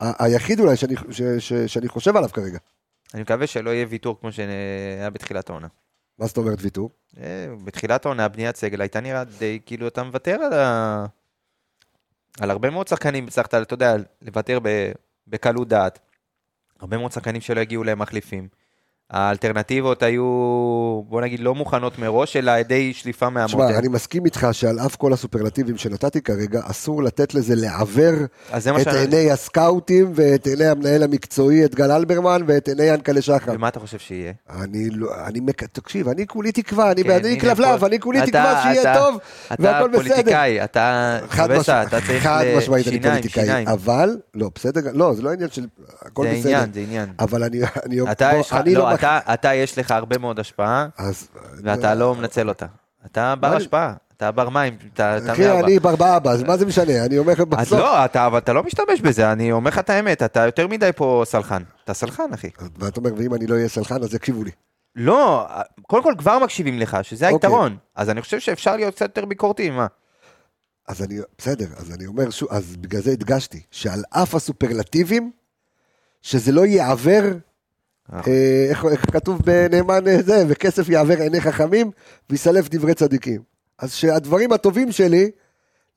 [0.00, 2.58] ה- היחיד אולי שאני, ש, ש, שאני חושב עליו כרגע.
[3.14, 5.66] אני מקווה שלא יהיה ויתור כמו שהיה בתחילת העונה.
[6.18, 6.90] מה זאת אומרת ויתור?
[7.20, 11.06] אה, בתחילת העונה, בניית סגל הייתה נראה די כאילו אתה מוותר על ה...
[12.40, 14.92] על הרבה מאוד שחקנים, הצלחת, אתה יודע, לוותר ב...
[15.26, 15.98] בקלות דעת.
[16.80, 18.48] הרבה מאוד שחקנים שלא הגיעו להם מחליפים.
[19.10, 20.22] האלטרנטיבות היו,
[21.08, 23.66] בוא נגיד, לא מוכנות מראש, אלא די שליפה מהמוטר.
[23.66, 28.12] תשמע, אני מסכים איתך שעל אף כל הסופרלטיבים שנתתי כרגע, אסור לתת לזה לעוור
[28.58, 28.98] זה את שאני...
[28.98, 33.52] עיני הסקאוטים ואת עיני המנהל המקצועי, את גל אלברמן, ואת עיני ינקלה שחר.
[33.54, 34.32] ומה אתה חושב שיהיה?
[34.60, 38.18] אני לא, אני, מק- תקשיב, אני כולי תקווה, אני כן, הנה, כלבלב, פה- אני כולי
[38.18, 39.18] אתה- תקווה שיהיה אתה- טוב,
[39.52, 40.02] אתה והכל בסדר.
[40.02, 41.18] פוליטיקאי, אתה...
[41.28, 43.64] חד משמעית, אתה צריך חד ל- משמעית, אני פוליטיקאי.
[43.66, 45.66] אבל, לא, בסדר, לא, זה לא עניין של,
[46.02, 46.48] הכל זה בסדר.
[46.56, 47.08] עניין, זה עניין.
[47.18, 51.28] אבל אני, אני, אתה אני לא, מח- אתה, אתה יש לך הרבה מאוד השפעה, אז,
[51.64, 52.66] ואתה לא מנצל אותה.
[53.06, 55.50] אתה בר השפעה, אתה בר מים, אתה אתה אחי.
[55.50, 57.04] אני בר באבא, אז מה זה משנה?
[57.04, 57.78] אני אומר לך בסוף.
[57.78, 60.90] לא, אתה, אבל אתה לא משתמש בזה, אני אומר לך את האמת, אתה יותר מדי
[60.96, 61.62] פה סלחן.
[61.84, 62.50] אתה סלחן, אחי.
[62.78, 64.50] ואתה אומר, ואם אני לא אהיה סלחן, אז יקשיבו לי.
[64.96, 65.46] לא,
[65.82, 67.48] קודם כל כבר מקשיבים לך, שזה אוקיי.
[67.48, 67.76] היתרון.
[67.94, 69.86] אז אני חושב שאפשר להיות קצת יותר ביקורתי, מה?
[70.88, 75.30] אז אני, בסדר, אז אני אומר שוב, אז בגלל זה הדגשתי, שעל אף הסופרלטיבים,
[76.22, 77.28] שזה לא יעוור, אה.
[77.30, 77.32] אה,
[78.70, 81.90] איך, איך כתוב בנאמן אה, זה, וכסף יעוור עיני חכמים,
[82.30, 83.40] ויסלף דברי צדיקים.
[83.78, 85.30] אז שהדברים הטובים שלי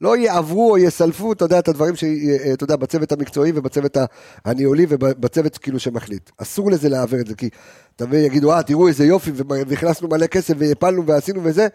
[0.02, 3.98] לא יעברו או יסלפו, אתה יודע, את הדברים שאתה יודע, בצוות המקצועי ובצוות
[4.46, 6.30] הניהולי ובצוות כאילו שמחליט.
[6.38, 7.50] אסור לזה לעוור את זה, כי
[7.96, 9.32] אתה מבין, יגידו, אה, תראו איזה יופי,
[9.68, 11.68] והכנסנו מלא כסף והפלנו ועשינו וזה,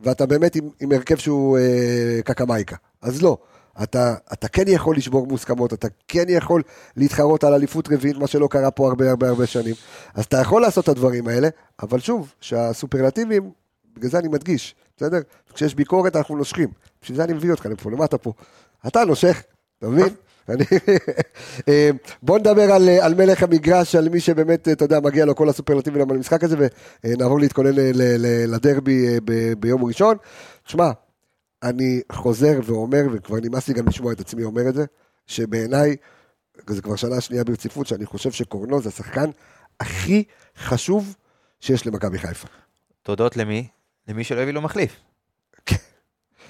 [0.00, 2.76] ואתה באמת עם, עם הרכב שהוא אה, קקמייקה.
[3.02, 3.38] אז לא.
[3.82, 6.62] אתה, אתה כן יכול לשבור מוסכמות, אתה כן יכול
[6.96, 9.74] להתחרות על אליפות רביעית, מה שלא קרה פה הרבה הרבה הרבה שנים.
[10.14, 11.48] אז אתה יכול לעשות את הדברים האלה,
[11.82, 13.50] אבל שוב, שהסופרלטיבים,
[13.96, 15.18] בגלל זה אני מדגיש, בסדר?
[15.54, 16.68] כשיש ביקורת אנחנו נושכים.
[17.02, 18.32] בשביל זה אני מביא אותך לפה, למה אתה פה?
[18.86, 19.42] אתה נושך,
[19.78, 20.14] אתה מבין?
[20.48, 20.64] אני...
[21.68, 21.90] אה,
[22.22, 25.48] בוא נדבר על, אה, על מלך המגרש, על מי שבאמת, אתה יודע, מגיע לו כל
[25.48, 26.56] הסופרלטיבים למשחק הזה,
[27.04, 27.72] ונעבור להתכונן
[28.48, 29.18] לדרבי אה,
[29.58, 30.16] ביום ראשון.
[30.66, 30.90] תשמע,
[31.68, 34.84] אני חוזר ואומר, וכבר נמאס לי גם לשמוע את עצמי אומר את זה,
[35.26, 35.96] שבעיניי,
[36.66, 39.30] זה כבר שנה שנייה ברציפות, שאני חושב שקורנו זה השחקן
[39.80, 40.24] הכי
[40.58, 41.16] חשוב
[41.60, 42.48] שיש למכבי חיפה.
[43.02, 43.68] תודות למי?
[44.08, 44.96] למי שלא הביא לו מחליף.
[45.66, 45.76] כן.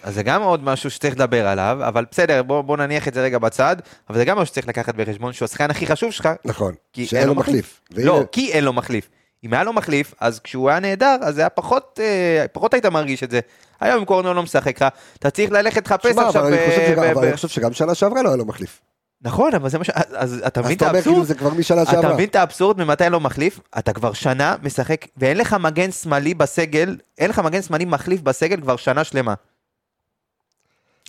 [0.02, 3.22] אז זה גם עוד משהו שצריך לדבר עליו, אבל בסדר, בוא, בוא נניח את זה
[3.22, 3.76] רגע בצד,
[4.10, 7.34] אבל זה גם משהו שצריך לקחת בחשבון, שהוא השחקן הכי חשוב שלך, נכון, שאין לו
[7.34, 7.80] מחליף.
[7.90, 9.08] לא, והנה- כי אין לו מחליף.
[9.44, 12.86] אם היה לו מחליף, אז כשהוא היה נהדר, אז זה היה פחות, אה, פחות היית
[12.86, 13.40] מרגיש את זה.
[13.80, 16.42] היום אם קורנו לא משחק לך, אתה צריך ללכת לחפש עכשיו...
[16.46, 18.36] אבל אני חושב ב- שגם- ב- אבל ב- אני חושב שגם שנה שעברה לא היה
[18.36, 18.80] לו מחליף.
[19.22, 19.90] נכון, אבל זה מה ש...
[19.90, 21.28] אז, אז אתה אז מבין את אתה אומר כאילו האבסורד?
[21.28, 22.12] זה כבר משנה אתה.
[22.14, 23.60] מבין את האבסורד ממתי לו מחליף?
[23.78, 28.60] אתה כבר שנה משחק, ואין לך מגן שמאלי בסגל, אין לך מגן שמאלי מחליף בסגל
[28.60, 29.34] כבר שנה שלמה.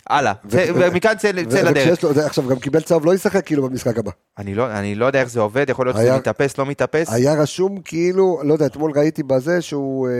[0.08, 2.04] הלאה, ומכאן צא לדרך.
[2.26, 4.10] עכשיו גם קיבל צהוב, לא ישחק כאילו במשחק הבא.
[4.38, 7.12] אני לא, אני לא יודע איך זה עובד, יכול להיות שזה היה- מתאפס, לא מתאפס.
[7.12, 10.08] היה רשום כאילו, לא יודע, אתמול ראיתי בזה שהוא...
[10.08, 10.12] אה,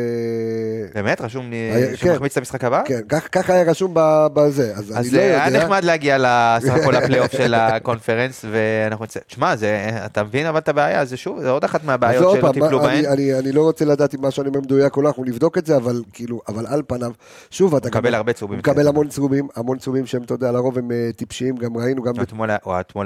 [0.95, 1.21] באמת?
[1.21, 2.15] רשום היה- שהוא כן.
[2.15, 2.83] מחמיץ את המשחק הבא?
[2.85, 3.93] כן, כך- ככה היה רשום
[4.35, 5.65] בזה, אז אני אז לא אה, היה יודע.
[5.65, 9.21] נחמד להגיע לסך הכל לפלייאוף של הקונפרנס, ואנחנו נצא...
[9.27, 12.53] תשמע, זה- אתה מבין אבל את הבעיה, זה שוב, זה עוד אחת אז מהבעיות שלא
[12.53, 12.91] טיפלו בהן.
[13.05, 15.59] אני- אני אני לא רוצה לדעת אם מה שאני אומר מדויק או לא, אנחנו נבדוק
[15.59, 17.11] את זה, אבל כאילו, אבל על פניו,
[17.51, 18.59] שוב, אתה מקבל הרבה צהובים.
[18.59, 22.13] מקבל המון צהובים, המון צהובים שהם, אתה יודע, לרוב הם אה, טיפשיים, גם ראינו, גם...
[22.23, 22.51] אתמול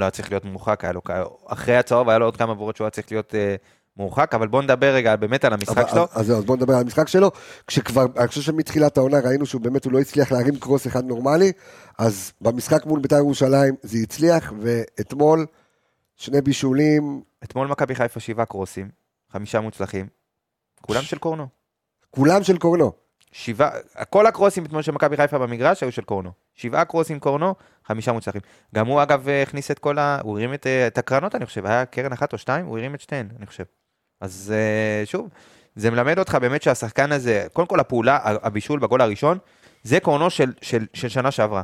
[0.03, 0.83] היה- צריך להיות מורחק,
[1.47, 3.55] אחרי הצהוב היה לו עוד כמה עבורות שהוא היה צריך להיות אה,
[3.97, 6.01] מורחק, אבל בוא נדבר רגע באמת על המשחק אבל- שלו.
[6.03, 7.31] אז- אז זהו, אז בוא נדבר על המשחק שלו.
[7.67, 11.51] כשכבר, אני חושב שמתחילת העונה ראינו שהוא באמת, הוא לא הצליח להרים קרוס אחד נורמלי,
[11.99, 15.45] אז במשחק מול בית"ר ירושלים זה הצליח, ואתמול
[16.15, 18.89] שני בישולים, אתמול מכבי חיפה שבעה קרוסים,
[19.31, 20.07] חמישה מוצלחים,
[20.81, 21.47] כולם של קורנו.
[22.09, 23.02] כולם של קורנו.
[23.33, 23.71] שבעה,
[24.09, 26.31] כל הקרוסים אתמול של מכבי חיפה במגרש היו של קורנו.
[26.55, 27.55] שבעה קרוסים קורנו,
[27.85, 28.41] חמישה מוצלחים.
[28.75, 30.19] גם הוא אגב הכניס את כל ה...
[30.23, 32.95] הוא הרים את, אה, את הקרנות, אני חושב, היה קרן אחת או שתיים, הוא הרים
[32.95, 33.63] את שתיהן, אני חושב.
[34.21, 35.29] אז אה, שוב,
[35.75, 39.37] זה מלמד אותך באמת שהשחקן הזה, קודם כל הפעולה, הבישול בגול הראשון,
[39.83, 41.61] זה קורנו של, של, של שנה שעברה.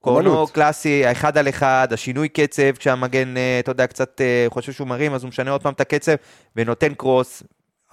[0.00, 0.50] קורנו אומנות.
[0.50, 5.14] קלאסי, האחד על אחד, השינוי קצב, כשהמגן, אה, אתה יודע, קצת אה, חושב שהוא מרים,
[5.14, 6.12] אז הוא משנה עוד פעם את הקצב,
[6.56, 7.42] ונותן קרוס.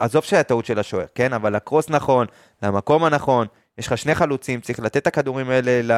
[0.04, 1.34] עזוב שהיה טעות של השוער, כן?
[1.34, 2.28] אבל הקרוס נכון,
[2.64, 3.48] למקום הנכון,
[3.78, 5.92] יש לך שני חלוצים, צריך לתת את הכדורים האלה ל,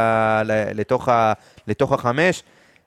[0.52, 1.34] ל, לתוך, ה,
[1.68, 2.44] לתוך החמש,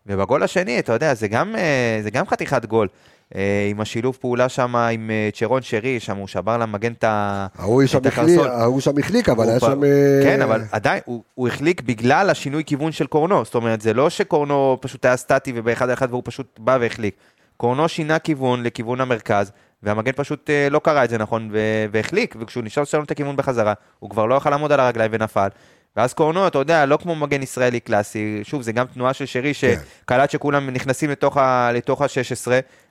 [0.06, 2.88] ובגול השני, אתה יודע, זה גם, אה, זה גם חתיכת גול.
[3.34, 7.46] אה, עם השילוב פעולה שם עם אה, צ'רון שרי, שם הוא שבר למגן את ה...
[7.58, 8.48] ההוא שם החליק, הקרסול.
[8.48, 9.80] ההוא שם החליק, אבל היה שם...
[10.22, 13.44] כן, אבל עדיין, הוא, הוא החליק בגלל השינוי כיוון של קורנו.
[13.44, 17.14] זאת אומרת, זה לא שקורנו פשוט היה סטטי ובאחד על אחד והוא פשוט בא והחליק.
[17.56, 19.52] קורנו שינה כיוון לכיוון המרכז,
[19.82, 21.50] והמגן פשוט אה, לא קרא את זה נכון
[21.90, 25.48] והחליק, וכשהוא נשאר לשנות את הכיוון בחזרה, הוא כבר לא יכל לעמוד על הרגליים ונפל.
[25.96, 29.52] ואז קורנו, אתה יודע, לא כמו מגן ישראלי קלאסי, שוב, זה גם תנועה של שרי
[29.54, 32.48] שקלט שכולם נכנסים לתוך ה- לתוך ה-16,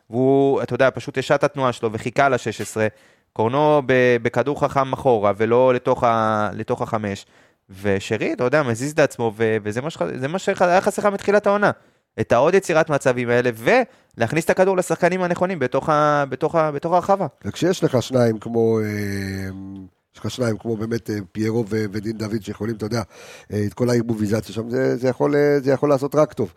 [0.09, 2.77] והוא, אתה יודע, פשוט השעה את התנועה שלו וחיכה ל-16.
[3.33, 3.81] קורנו
[4.21, 7.25] בכדור חכם אחורה, ולא לתוך, ה- לתוך החמש.
[7.81, 9.81] ושרי, אתה יודע, מזיז את עצמו, ו- וזה
[10.27, 11.71] מה שהיה חסר לך מתחילת העונה.
[12.19, 13.49] את העוד יצירת מצבים האלה,
[14.17, 17.27] ולהכניס את הכדור לשחקנים הנכונים בתוך, ה- בתוך, ה- בתוך הרחבה.
[17.45, 18.79] וכשיש לך שניים כמו...
[18.79, 18.85] אה,
[20.15, 23.01] יש לך שניים כמו באמת אה, פיירו ו- ודין דוד שיכולים, אתה יודע,
[23.53, 26.53] אה, את כל הערבוביזציה שם, זה, זה, יכול, זה יכול לעשות רק טוב.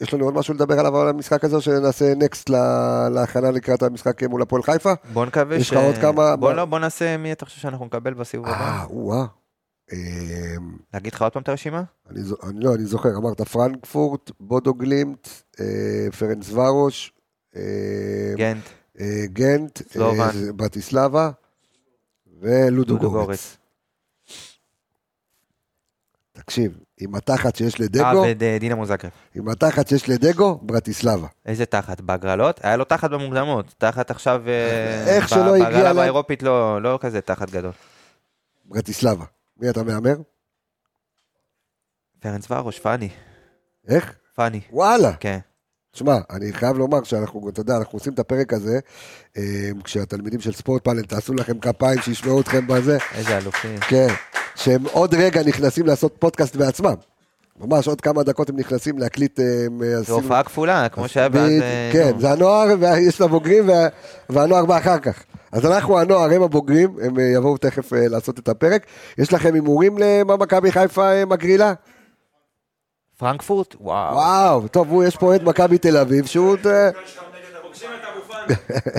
[0.00, 4.22] יש לנו עוד משהו לדבר עליו על המשחק הזה, שנעשה נקסט לה- להכנה לקראת המשחק
[4.22, 4.92] מול הפועל חיפה?
[5.12, 8.14] בוא נקווה יש לך עוד כמה- בוא, לא, בוא נעשה מי אתה חושב שאנחנו נקבל
[8.14, 8.56] בסיבוב הבא.
[8.60, 8.84] אה.
[9.12, 9.24] אה,
[10.94, 11.82] להגיד לך עוד פעם את הרשימה?
[12.10, 12.20] אני,
[12.54, 15.28] לא, אני זוכר, אמרת פרנקפורט, בודו גלימט,
[15.60, 17.12] אה, פרנס ורוש,
[17.56, 17.62] אה,
[18.36, 18.64] גנט,
[19.00, 19.96] אה, גנט.
[20.00, 21.30] אה, ברטיסלבה
[22.40, 23.56] ולודו גורץ.
[26.32, 29.10] תקשיב, עם התחת שיש אה, לדגו, ודינמו זאגרב.
[29.34, 31.26] עם התחת שיש לדגו, ברטיסלבה.
[31.46, 32.00] איזה תחת?
[32.00, 32.60] בהגרלות?
[32.62, 33.74] היה לו תחת במוקדמות.
[33.78, 34.42] תחת עכשיו...
[34.48, 37.72] אה, איך שלא הגיע בהגרלה באירופית לא לא כזה תחת גדול.
[38.64, 39.24] ברטיסלבה.
[39.62, 40.14] מי אתה מהמר?
[42.20, 43.08] פרנס ורוש, פאני.
[43.88, 44.14] איך?
[44.34, 44.60] פאני.
[44.70, 45.12] וואלה.
[45.20, 45.38] כן.
[45.92, 48.78] שמע, אני חייב לומר שאנחנו, אתה יודע, אנחנו עושים את הפרק הזה,
[49.36, 52.98] אה, כשהתלמידים של ספורט פאנל, תעשו לכם כפיים, שישמעו אתכם בזה.
[53.14, 53.80] איזה אלופים.
[53.80, 54.08] כן,
[54.54, 56.94] שהם עוד רגע נכנסים לעשות פודקאסט בעצמם.
[57.60, 59.40] ממש עוד כמה דקות הם נכנסים להקליט...
[59.40, 59.44] אה,
[59.84, 61.50] אה, זו הופעה כפולה, כמו שהיה ואז...
[61.50, 62.18] אה, כן.
[62.18, 63.88] זה הנוער, ויש את הבוגרים, וה-
[64.30, 65.22] והנוער בא אחר כך.
[65.52, 68.86] אז אנחנו הנוער, הם הבוגרים, הם יבואו תכף לעשות את הפרק.
[69.18, 71.72] יש לכם הימורים למה מכבי חיפה מגרילה?
[73.18, 73.74] פרנקפורט?
[73.80, 74.14] וואו.
[74.14, 76.56] וואו, טוב, יש פה אוהד מכבי תל אביב, שהוא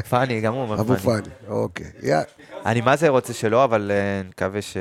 [0.10, 1.22] פאני, גם הוא אומר אבו פאני.
[1.22, 1.86] פאני, אוקיי.
[2.66, 3.92] אני מה זה רוצה שלא, אבל
[4.30, 4.78] נקווה ש...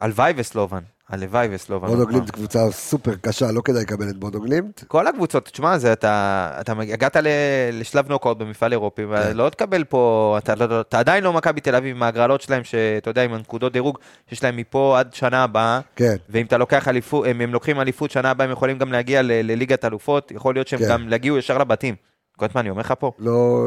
[0.00, 0.80] הלוואי וסלובן.
[1.12, 1.86] הלוואי וסלובן.
[1.88, 2.16] בודו עוד פעם.
[2.16, 4.84] גלימט קבוצה סופר קשה, לא כדאי לקבל את בודו גלימט.
[4.88, 7.26] כל הקבוצות, תשמע, זה אתה, אתה הגעת ל,
[7.72, 11.96] לשלב נוקאוט במפעל אירופי, ולא תקבל פה, אתה, לא- אתה עדיין לא מכבי תל אביב
[11.96, 13.98] עם ההגרלות שלהם, שאתה יודע, עם הנקודות דירוג
[14.28, 18.10] שיש להם מפה עד שנה הבאה, כן, ואם אתה לוקח אליפות, הם, הם לוקחים אליפות
[18.10, 20.88] שנה הבאה, הם יכולים גם להגיע ל, לליגת אלופות, יכול להיות שהם כן.
[20.88, 21.94] גם יגיעו ישר לבתים.
[22.36, 23.12] אתה יודע מה אני אומר לך פה?
[23.18, 23.64] לא...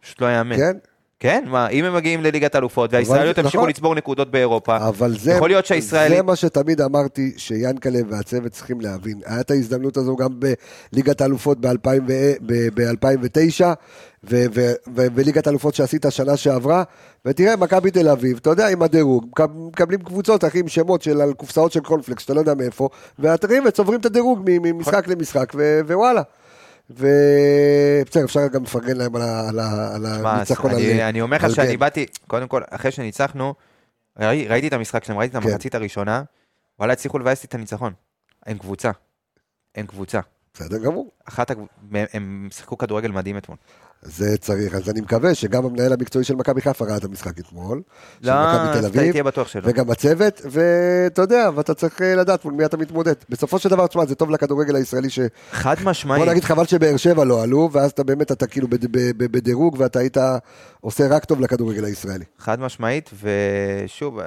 [0.00, 0.56] פשוט לא יאמן.
[0.56, 0.76] כן,
[1.20, 3.68] כן, מה, אם הם מגיעים לליגת אלופות, והישראליות ימשיכו נכון.
[3.68, 8.80] לצבור נקודות באירופה, אבל זה, יכול להיות שהישראלים- זה מה שתמיד אמרתי, שיאנקל'ה והצוות צריכים
[8.80, 9.20] להבין.
[9.26, 10.28] היה את ההזדמנות הזו גם
[10.92, 13.64] בליגת האלופות ב-2009,
[14.94, 16.82] וליגת האלופות שעשית שנה שעברה,
[17.26, 21.20] ותראה, מכבי תל אביב, אתה יודע, עם הדירוג, מקב- מקבלים קבוצות, אחי, עם שמות של
[21.20, 22.88] על קופסאות של קורנפלקס, שאתה לא יודע מאיפה,
[23.18, 25.52] ואתרים וצוברים את הדירוג ממשחק למשחק,
[25.86, 26.22] ווואלה.
[26.90, 30.70] ובסדר, אפשר גם לפרגן להם על הניצחון.
[31.00, 31.76] אני, אומר לך שאני.
[31.76, 33.54] באתי, קודם כל, אחרי שניצחנו,
[34.18, 35.48] ראי, ראיתי את המשחק שלהם, ראיתי את כן.
[35.48, 36.22] המחצית הראשונה,
[36.78, 37.92] וואלה, הצליחו לבאס לי את הניצחון.
[38.46, 38.90] הם קבוצה.
[39.74, 40.20] הם קבוצה.
[40.54, 41.10] בסדר גמור.
[41.24, 41.50] אחת,
[42.12, 43.58] הם שיחקו כדורגל מדהים אתמול.
[44.02, 47.82] זה צריך, אז אני מקווה שגם המנהל המקצועי של מכבי חיפה ראה את המשחק אתמול,
[48.22, 49.14] של לא, מכבי תל אביב.
[49.62, 53.14] וגם הצוות, ואתה יודע, ואתה צריך אה, לדעת מול מי אתה מתמודד.
[53.28, 55.18] בסופו של דבר, תשמע, זה טוב לכדורגל הישראלי, ש...
[55.50, 56.22] חד משמעית.
[56.24, 58.68] בוא נגיד חבל שבאר שבע לא עלו, ואז אתה באמת, אתה כאילו
[59.16, 60.16] בדירוג, ואתה היית
[60.80, 62.24] עושה רק טוב לכדורגל הישראלי.
[62.38, 64.18] חד משמעית, ושוב,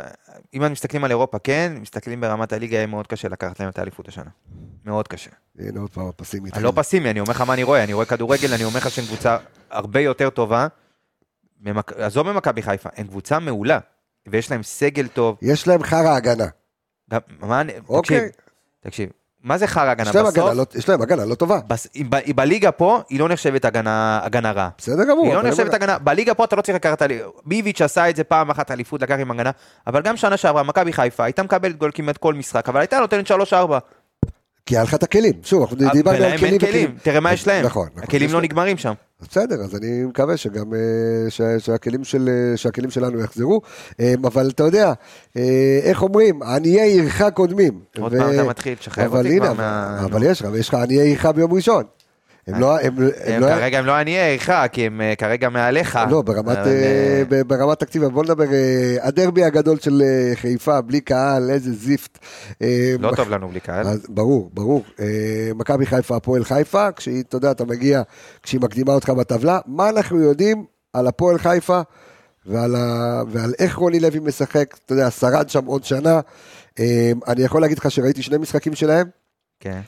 [0.54, 3.80] אם אנחנו מסתכלים על אירופה, כן, מסתכלים ברמת הליגה, יהיה מאוד קשה לקחת להם את
[3.80, 4.30] האליפות השנה.
[4.86, 5.30] מאוד קשה.
[5.60, 6.54] הנה עוד פעם הפסימית.
[6.54, 8.92] אני לא פסימי, אני אומר לך מה אני רואה, אני רואה כדורגל, אני אומר לך
[8.92, 9.38] שהם קבוצה
[9.70, 10.68] הרבה יותר טובה.
[11.98, 13.80] עזוב ממכבי חיפה, הם קבוצה מעולה,
[14.28, 15.38] ויש להם סגל טוב.
[15.42, 16.48] יש להם חרא הגנה.
[17.12, 18.20] גם, מה אוקיי.
[18.20, 18.32] תקשיב,
[18.80, 19.10] תקשיב,
[19.44, 20.38] מה זה חרא הגנה יש להם בסוף?
[20.38, 21.60] הגנה לא- יש להם הגנה לא טובה.
[21.68, 21.88] בס...
[22.10, 24.70] ב- בליגה פה, היא לא נחשבת הגנה, הגנה רעה.
[24.78, 25.26] בסדר גמור.
[25.26, 27.02] היא לא נחשבת הגנה, בליגה פה אתה לא צריך לקחת,
[27.46, 29.52] ביביץ' עשה את זה פעם אחת אליפות, לקח עם הגנה,
[29.88, 33.32] אבל גם שנה שעברה, מכבי חיפה, הייתה מקבלת גול כמעט כל משחק, אבל הייתה נותנת
[33.32, 33.34] 3-4.
[34.70, 35.34] כי היה לך את הכלים.
[35.44, 37.66] שוב, אנחנו דיברנו על אה, ולהם כלים אין כלים, תראה מה יש להם.
[37.66, 37.88] נכון.
[37.92, 38.04] נכון.
[38.04, 38.42] הכלים יש לא.
[38.42, 38.94] נגמרים שם.
[39.30, 40.80] בסדר, אז אני מקווה שגם, אה,
[41.30, 43.62] ש- שהכלים של- אה, שהכלים שלנו יחזרו.
[44.00, 44.94] אה, אבל אתה יודע,
[45.84, 47.80] איך אומרים, עניי עירך קודמים.
[48.00, 50.00] עוד ו- פעם אתה מתחיל, תשחרר אבל אותי כבר אבל- מה...
[50.06, 51.84] אבל יש לך, ויש לך עניי עירך ביום ראשון.
[52.54, 52.80] הם לא...
[52.80, 56.00] הם- הם הם לא- כרגע הם לא עניי עירך, כי הם אה, כרגע מעליך.
[56.10, 56.70] לא, ברמת, אבל,
[57.30, 62.18] ב- ברמת תקציב, בוא נדבר, אה, הדרבי הגדול של אה, חיפה, בלי קהל, איזה זיפט.
[62.62, 63.88] אה, לא מח- טוב לנו בלי קהל.
[63.88, 64.84] אז ברור, ברור.
[65.00, 65.06] אה,
[65.56, 68.02] מכבי חיפה, הפועל חיפה, כשהיא, אתה יודע, אתה מגיע,
[68.44, 71.82] כשהיא מקדימה אותך בטבלה, מה אנחנו יודעים על הפועל חיפה
[72.46, 73.22] ועל, ה...
[73.32, 76.20] ועל איך רוני לוי משחק, אתה יודע, שרד שם עוד שנה.
[76.80, 79.08] אה, אני יכול להגיד לך שראיתי שני משחקים שלהם,
[79.60, 79.80] כן,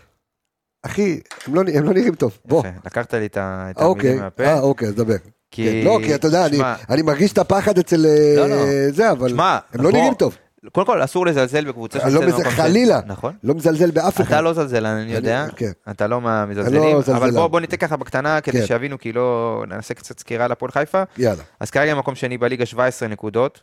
[0.84, 2.60] אחי, הם לא, הם לא נראים טוב, בוא.
[2.60, 2.70] יפה.
[2.86, 4.44] לקחת לי את ה- את אוקיי, המילים מהפה.
[4.44, 5.16] אה, אוקיי, אז דבר.
[5.52, 5.66] כי...
[5.82, 8.56] כן, לא, כי אתה יודע, אני, שמע, אני מרגיש את הפחד אצל אה, לא, לא.
[8.90, 10.38] זה, אבל שמע, הם לא בוא- נראים טוב.
[10.72, 13.00] קודם כל, אסור לזלזל בקבוצה אני לא של- חלילה.
[13.06, 13.34] נכון.
[13.44, 14.34] לא מזלזל באף אחד.
[14.34, 15.46] אתה לא זלזל, אני יודע.
[15.56, 15.72] כן.
[15.92, 16.82] אתה לא אני מהמזלזלים.
[16.84, 17.32] לא אבל זלזלן.
[17.34, 18.66] בוא בוא ניתן ככה בקטנה, כדי כן.
[18.68, 19.64] שיבינו, כי לא...
[19.68, 21.04] נעשה קצת סקירה על הפועל חיפה.
[21.18, 21.44] יאללה.
[21.60, 23.62] אז כרגע מקום שני בליגה 17 נקודות,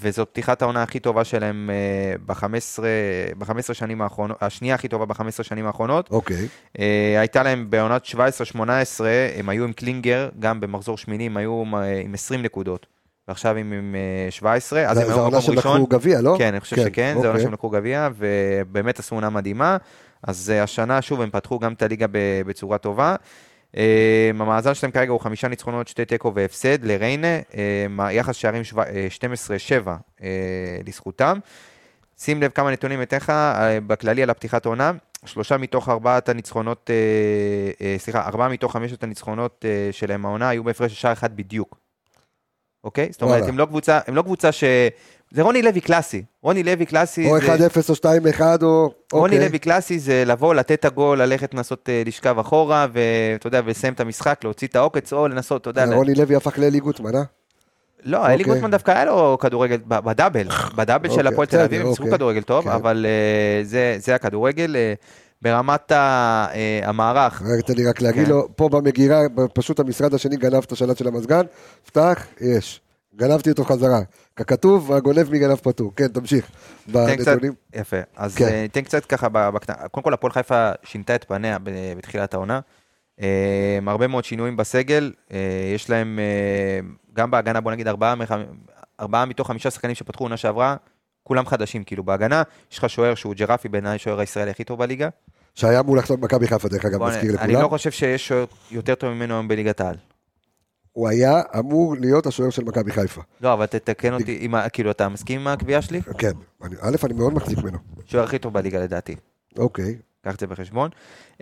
[0.00, 1.70] וזאת פתיחת העונה הכי טובה שלהם
[2.26, 6.08] ב-15 שנים האחרונות, השנייה הכי טובה ב-15 שנים האחרונות.
[6.10, 6.48] אוקיי.
[6.78, 8.16] אה, הייתה להם בעונת 17-18,
[9.36, 12.86] הם היו עם קלינגר, גם במחזור שמיני, הם היו אה, עם 20 נקודות.
[13.28, 13.94] ועכשיו הם עם
[14.26, 15.82] אה, 17, אז הם זה היו העונה במקום שהם ראשון.
[15.82, 16.34] לקחו גביע, לא?
[16.38, 17.42] כן, אני חושב שכן, זה העונה אוקיי.
[17.42, 19.76] שהם לקחו גביע, ובאמת עשו עונה מדהימה.
[20.22, 22.06] אז אה, השנה, שוב, הם פתחו גם את הליגה
[22.46, 23.16] בצורה טובה.
[23.76, 27.38] אה, המאזן שלהם כרגע הוא חמישה ניצחונות, שתי תיקו והפסד לריינה,
[27.98, 30.28] אה, יחס שערים שו- אה, 12-7 אה,
[30.86, 31.38] לזכותם.
[32.18, 34.92] שים לב כמה נתונים אתן לך אה, בכללי על הפתיחת עונה.
[35.24, 36.96] שלושה מתוך ארבעת הניצחונות, אה,
[37.86, 41.78] אה, סליחה, ארבעה מתוך חמשת הניצחונות אה, שלהם העונה היו בהפרש של שער אחד בדיוק.
[42.84, 43.08] אוקיי?
[43.12, 43.48] זאת אומרת.
[43.48, 44.64] הם לא קבוצה, הם לא קבוצה ש...
[45.32, 46.22] זה רוני לוי קלאסי.
[46.42, 47.66] רוני לוי קלאסי או זה...
[47.66, 47.94] 1-0 או
[48.38, 48.92] 2-1 או...
[49.12, 49.48] רוני אוקיי.
[49.48, 53.92] לוי קלאסי זה לבוא, לתת את הגול, ללכת לנסות אה, לשכב אחורה, ואתה יודע, ולסיים
[53.92, 55.86] את המשחק, להוציא את העוקץ, או לנסות, אתה יודע...
[55.86, 57.22] ל- רוני לוי הפך לאלי גוטמן, אה?
[58.04, 58.54] לא, אלי אוקיי.
[58.54, 62.18] גוטמן דווקא היה לו כדורגל בדאבל, בדאבל של אוקיי, הפועל תל אביב, הם שיחקו אוקיי.
[62.18, 62.70] כדורגל טוב, כן.
[62.70, 64.76] אבל אה, זה- זה הכדורגל.
[64.76, 64.94] אה,
[65.42, 66.46] ברמת אה,
[66.82, 68.30] המערך, רק תן לי רק להגיד כן.
[68.30, 69.20] לו, פה במגירה,
[69.54, 71.42] פשוט המשרד השני גנב את השלט של המזגן,
[71.86, 72.80] פתח, יש.
[73.16, 74.00] גנבתי אותו חזרה.
[74.36, 75.92] ככתוב, הגונב מגנב פתור.
[75.96, 76.50] כן, תמשיך.
[76.92, 77.52] תן קצת, בנתונים.
[77.74, 78.44] יפה, אז כן.
[78.44, 79.88] אה, ניתן קצת ככה, בקטנה.
[79.88, 81.58] קודם כל הפועל חיפה שינתה את פניה
[81.96, 82.60] בתחילת העונה.
[83.22, 85.38] אה, הרבה מאוד שינויים בסגל, אה,
[85.74, 88.14] יש להם אה, גם בהגנה, בוא נגיד ארבעה,
[89.00, 90.76] ארבעה מתוך חמישה שחקנים שפתחו עונה שעברה,
[91.22, 92.42] כולם חדשים, כאילו בהגנה,
[92.72, 95.08] יש לך שוער שהוא ג'רפי בעיניי שוער הישראלי הכי טוב בליגה.
[95.54, 97.62] שהיה אמור לחתום במכבי חיפה, דרך אגב, מזכיר אני לכולם.
[97.62, 99.96] לא חושב שיש שוער יותר טוב ממנו היום בליגת העל.
[101.00, 103.20] הוא היה אמור להיות השוער של מכבי חיפה.
[103.40, 106.00] לא, אבל תתקן אותי, אם כאילו, אתה מסכים עם הקביעה שלי?
[106.18, 106.30] כן.
[106.62, 107.78] אני- א', אני מאוד מחזיק ממנו.
[108.06, 109.16] שוער הכי טוב בליגה לדעתי.
[109.58, 109.96] אוקיי.
[110.24, 110.90] קח את זה בחשבון.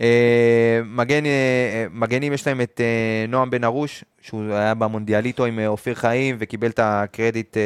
[0.00, 5.58] אה, מגן, אה, מגנים יש להם את אה, נועם בן ארוש, שהוא היה במונדיאליטו עם
[5.66, 7.56] אופיר חיים וקיבל את הקרדיט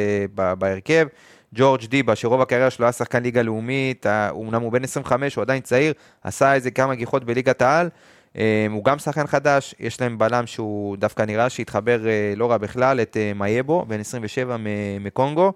[0.57, 1.07] בהרכב.
[1.55, 5.61] ג'ורג' דיבה, שרוב הקריירה שלו היה שחקן ליגה לאומית, אומנם הוא בן 25, הוא עדיין
[5.61, 7.89] צעיר, עשה איזה כמה גיחות בליגת העל.
[8.37, 12.57] אה, הוא גם שחקן חדש, יש להם בלם שהוא דווקא נראה שהתחבר אה, לא רע
[12.57, 14.63] בכלל, את אה, מייבו, בן 27 מ-
[15.03, 15.53] מקונגו.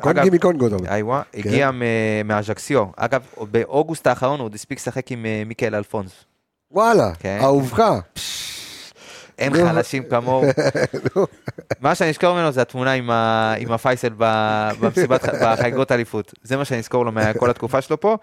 [0.00, 0.94] קונגי מקונגו, אתה אומר.
[0.94, 1.82] איווה, הגיע מ-
[2.24, 2.84] מהז'קסיו.
[2.96, 6.10] אגב, באוגוסט האחרון הוא עוד הספיק לשחק עם מיקאל אלפונס.
[6.72, 7.38] וואלה, כן.
[7.42, 7.82] אהובך.
[9.38, 9.54] אין.
[9.54, 10.44] חלשים כמוהו.
[11.80, 12.92] מה שאני אזכור ממנו זה התמונה
[13.58, 16.34] עם הפייסל במסיבת, בחגיגות אליפות.
[16.42, 18.16] זה מה שאני אזכור לו מכל התקופה שלו פה.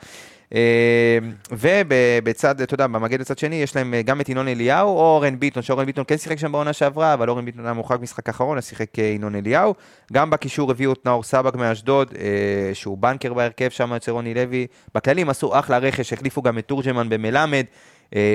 [0.55, 1.17] אה,
[1.51, 5.39] ובצד, אתה יודע, במגן בצד שני, יש להם אה, גם את ינון אליהו או אורן
[5.39, 8.57] ביטון, שאורן ביטון כן שיחק שם בעונה שעברה, אבל אורן ביטון היה מורחק משחק אחרון,
[8.57, 9.73] אז שיחק אה, ינון אליהו.
[10.13, 12.25] גם בקישור הביאו את נאור סבג מאשדוד, אה,
[12.73, 14.67] שהוא בנקר בהרכב שם אצל רוני לוי.
[14.95, 17.65] בכללי הם עשו אחלה רכש, החליפו גם את תורג'מן במלמד,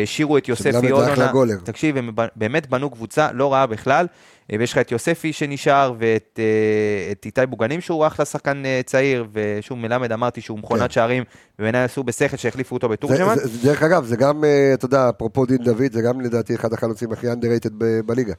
[0.02, 0.88] השאירו את יוספי.
[1.32, 1.54] גולר.
[1.64, 4.06] תקשיב, הם באמת בנו קבוצה לא רעה בכלל,
[4.59, 9.78] ויש לך את יוספי שנשאר, ואת אה, איתי בוגנים שהוא אחלה שחקן אה, צעיר, ושוב
[9.78, 10.90] מלמד אמרתי שהוא מכונת כן.
[10.90, 11.24] שערים,
[11.59, 13.34] ובעיניי עשו בשכל שהחליפו אותו בתורג'מן.
[13.62, 17.12] דרך אגב, זה גם, אה, אתה יודע, אפרופו דין דוד, זה גם לדעתי אחד החלוצים
[17.12, 17.72] הכי underrated
[18.07, 18.34] בליגה.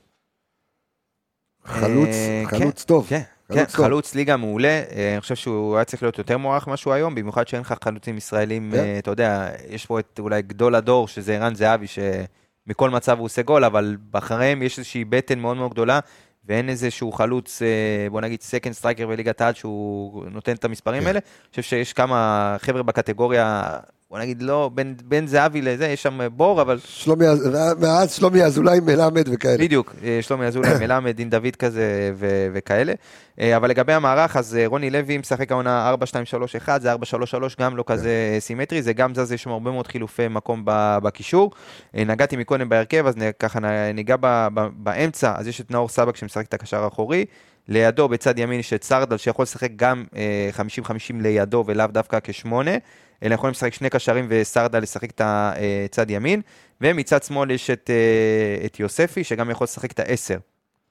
[1.66, 3.06] חלוץ, אה, חלוץ כן, טוב.
[3.10, 3.86] כן, כן, חלוץ טוב.
[3.86, 7.16] חלוץ ליגה מעולה, אה, אני חושב שהוא היה צריך להיות יותר מוערך ממה שהוא היום,
[7.16, 8.78] במיוחד שאין לך חלוצים ישראלים, כן.
[8.78, 11.88] אה, אתה יודע, יש פה את אולי גדול הדור, שזה ערן זהבי,
[12.68, 16.00] שמכל מצב הוא עושה גול, אבל אחריהם יש איזושהי בטן מאוד מאוד גדולה,
[16.46, 21.08] ואין איזשהו חלוץ, אה, בוא נגיד second striker בליגת העל, שהוא נותן את המספרים כן.
[21.08, 21.20] האלה.
[21.20, 23.64] אני חושב שיש כמה חבר'ה בקטגוריה,
[24.14, 27.50] בוא נגיד לא, בין, בין זהבי לזה, יש שם בור, אבל שלומי, אז-
[27.82, 29.58] מאז שלומי אזולאי מלמד וכאלה.
[29.58, 31.84] בדיוק, אה, שלומי אזולאי, מלמד, דין דוד כזה
[32.16, 32.94] ו- וכאלה.
[33.40, 35.94] אה, אבל לגבי המערך, אז אה, רוני לוי משחק העונה
[36.66, 36.98] 4-2-3-1, זה 4-3-3,
[37.60, 41.52] גם לא כזה סימטרי, זה גם זז, יש שם הרבה מאוד חילופי מקום בקישור.
[41.98, 43.60] אה, נגעתי מקודם בהרכב, אז ככה
[43.94, 47.26] ניגע ב- ב- באמצע, אז יש את נאור סבק שמשחק את הקשר האחורי.
[47.68, 50.50] לידו בצד ימין יש את סרדל שיכול לשחק גם אה,
[50.80, 50.90] 50-50
[51.22, 52.72] לידו ולאו דווקא כשמונה,
[53.24, 56.42] אלא יכולים לשחק שני קשרים וסרדל לשחק את הצד ימין,
[56.82, 60.38] ומצד שמאל יש את, אה, את יוספי שגם יכול לשחק את העשר,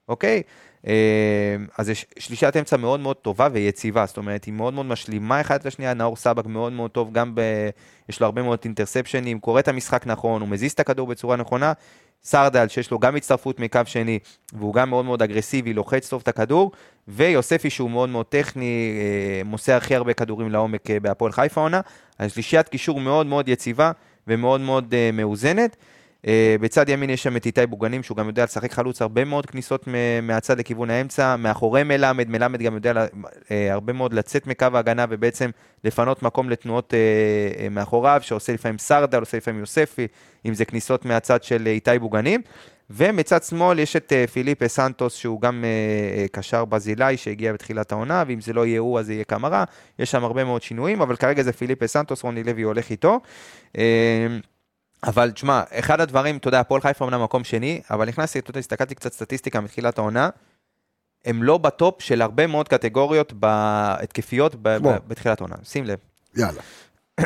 [0.08, 0.42] אוקיי?
[0.86, 5.40] אה, אז יש שלישת אמצע מאוד מאוד טובה ויציבה, זאת אומרת היא מאוד מאוד משלימה
[5.40, 7.40] אחת את השנייה, נאור סבק מאוד מאוד טוב, גם ב...
[8.08, 11.72] יש לו הרבה מאוד אינטרספשנים, קורא את המשחק נכון, הוא מזיז את הכדור בצורה נכונה.
[12.24, 14.18] סרדל, שיש לו גם הצטרפות מקו שני,
[14.52, 16.72] והוא גם מאוד מאוד אגרסיבי, לוחץ טוב את הכדור,
[17.08, 21.80] ויוספי שהוא מאוד מאוד טכני, אה, מוסר הכי הרבה כדורים לעומק אה, בהפועל חיפה עונה.
[22.18, 23.92] אז שלישיית קישור מאוד מאוד יציבה
[24.26, 25.76] ומאוד מאוד אה, מאוזנת.
[26.26, 29.46] אה, בצד ימין יש שם את איתי בוגנים, שהוא גם יודע לשחק חלוץ הרבה מאוד
[29.46, 29.88] כניסות
[30.22, 33.06] מהצד לכיוון האמצע, מאחורי מלמד, מלמד גם יודע
[33.50, 35.50] אה, הרבה מאוד לצאת מקו ההגנה ובעצם
[35.84, 40.06] לפנות מקום לתנועות אה, מאחוריו, שעושה לפעמים סרדל, עושה לפעמים יוספי,
[40.46, 42.42] אם זה כניסות מהצד של איתי בוגנים.
[42.94, 45.64] ומצד שמאל יש את פיליפה סנטוס, שהוא גם
[46.32, 49.64] קשר ברזילאי שהגיע בתחילת העונה, ואם זה לא יהיה הוא אז זה יהיה קמרה.
[49.98, 53.20] יש שם הרבה מאוד שינויים, אבל כרגע זה פיליפה סנטוס, רוני לוי הולך איתו.
[55.04, 58.60] אבל תשמע, אחד הדברים, אתה יודע, הפועל חיפה אמנם מקום שני, אבל נכנסתי, אתה יודע,
[58.60, 60.28] הסתכלתי קצת סטטיסטיקה מתחילת העונה,
[61.24, 63.32] הם לא בטופ של הרבה מאוד קטגוריות?
[63.40, 63.96] ב-
[65.08, 65.56] בתחילת העונה.
[65.64, 65.98] שים לב.
[66.36, 66.62] יאללה.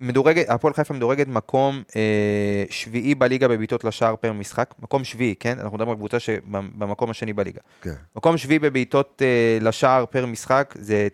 [0.00, 5.58] מדורגת, הפועל חיפה מדורגת מקום אה, שביעי בליגה בבעיטות לשער פר משחק, מקום שביעי, כן?
[5.58, 7.60] אנחנו מדברים על קבוצה שבמקום השני בליגה.
[7.80, 7.94] כן.
[8.16, 11.08] מקום שביעי בבעיטות אה, לשער פר משחק, זה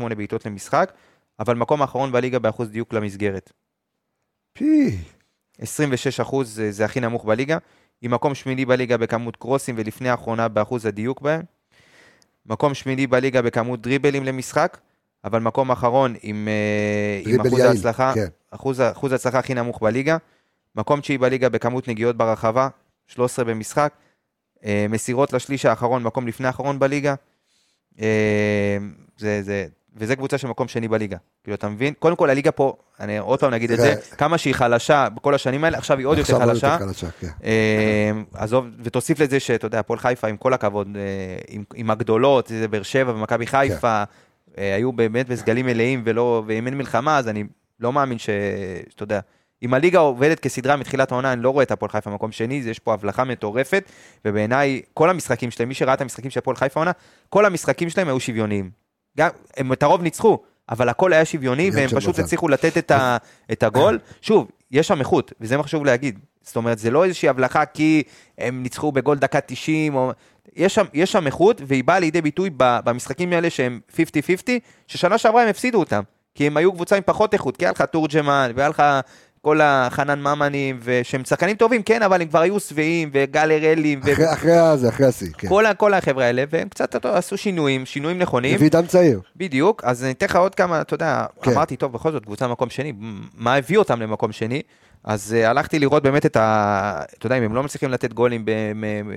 [0.00, 0.92] 9.8 בעיטות למשחק,
[1.40, 3.52] אבל מקום האחרון בליגה באחוז דיוק למסגרת.
[4.52, 4.98] פי.
[5.58, 7.58] 26 אחוז זה, זה הכי נמוך בליגה,
[8.02, 11.42] עם מקום שמיני בליגה בכמות קרוסים ולפני האחרונה באחוז הדיוק בהם.
[12.46, 14.78] מקום שמיני בליגה בכמות דריבלים למשחק,
[15.24, 18.26] אבל מקום אחרון עם, אה, עם אחוז יעיל, ההצלחה, כן.
[18.50, 20.16] אחוז, אחוז ההצלחה הכי נמוך בליגה.
[20.76, 22.68] מקום תשיעי בליגה בכמות נגיעות ברחבה,
[23.06, 23.92] 13 במשחק.
[24.64, 27.14] אה, מסירות לשליש האחרון, מקום לפני האחרון בליגה.
[28.00, 28.76] אה,
[29.18, 31.16] זה, זה, וזה קבוצה של מקום שני בליגה.
[31.44, 31.94] כאילו, אתה מבין?
[31.98, 33.94] קודם כל, הליגה פה, אני עוד פעם נגיד את זה.
[34.18, 36.78] כמה שהיא חלשה בכל השנים האלה, עכשיו היא עוד יותר חלשה.
[37.20, 37.28] כן.
[37.44, 42.68] אה, עזוב, ותוסיף לזה שאתה יודע, הפועל חיפה, עם כל הכבוד, אה, עם, הגדולות, זה
[42.68, 44.02] באר שבע ומכבי חיפה,
[44.58, 46.02] אה, היו באמת בסגלים מלאים
[46.46, 47.44] ואם אין מלחמה, אז אני
[47.80, 48.18] לא מאמין.
[48.18, 49.20] שאתה יודע,
[49.62, 52.78] אם הליגה עובדת כסדרה מתחילת העונה, אני לא רואה את הפועל חיפה במקום שני, יש
[52.78, 53.84] פה הבלחה מטורפת,
[54.24, 56.92] ובעיניי, כל המשחקים שלהם, מי שראה את המשחקים של הפועל חיפה העונה,
[57.28, 58.85] כל המשחקים שלהם היו שוויוניים.
[59.16, 60.38] גם, הם את הרוב ניצחו,
[60.68, 62.18] אבל הכל היה שוויוני, והם פשוט.
[62.18, 63.16] הצליחו לתת את, ה,
[63.52, 63.98] את הגול.
[64.20, 66.18] שוב, יש שם איכות, וזה מה חשוב להגיד.
[66.42, 68.02] זאת אומרת, זה לא איזושהי הבלחה כי
[68.38, 70.12] הם ניצחו בגול דקה 90, או...
[70.56, 73.96] יש שם, יש שם איכות, והיא באה לידי ביטוי במשחקים האלה שהם 50-50,
[74.86, 76.02] ששנה שעברה הם הפסידו אותם.
[76.34, 78.82] כי הם היו קבוצה עם פחות איכות, כי היה לך תורג'מן, והיה לך
[79.46, 84.32] כל החנן ממנים, ושהם שחקנים טובים, כן, אבל הם כבר היו שבעים, וגל הראלים, אחרי-
[84.32, 85.46] אחרי הזה, אחרי השיא, כן.
[85.46, 88.54] וכל ה- כל החבר'ה האלה, והם קצת יודע, עשו שינויים, שינויים נכונים.
[88.54, 89.20] הביא דם צעיר.
[89.36, 91.50] בדיוק, אז אני אתן לך עוד כמה, אתה יודע, כן.
[91.50, 91.56] כן.
[91.56, 92.92] אמרתי, טוב, בכל זאת, קבוצה במקום שני,
[93.34, 94.62] מה הביא אותם למקום שני?
[95.06, 97.02] אז uh, הלכתי לראות באמת את ה...
[97.18, 98.44] אתה יודע, אם הם לא מצליחים לתת גולים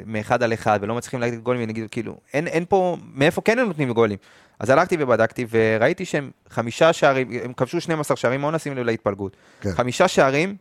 [0.06, 3.68] מאחד על אחד, ולא מצליחים לתת גולים, נגיד, כאילו, אין, אין פה, מאיפה כן הם
[3.68, 4.18] נותנים גולים?
[4.60, 9.38] אז הלכתי ובדקתי, וראיתי שהם חמישה שערים, הם כבשו 12 שערים, בואו נשים לב להתפלגות.
[9.62, 9.72] כן.
[9.72, 10.56] חמישה שערים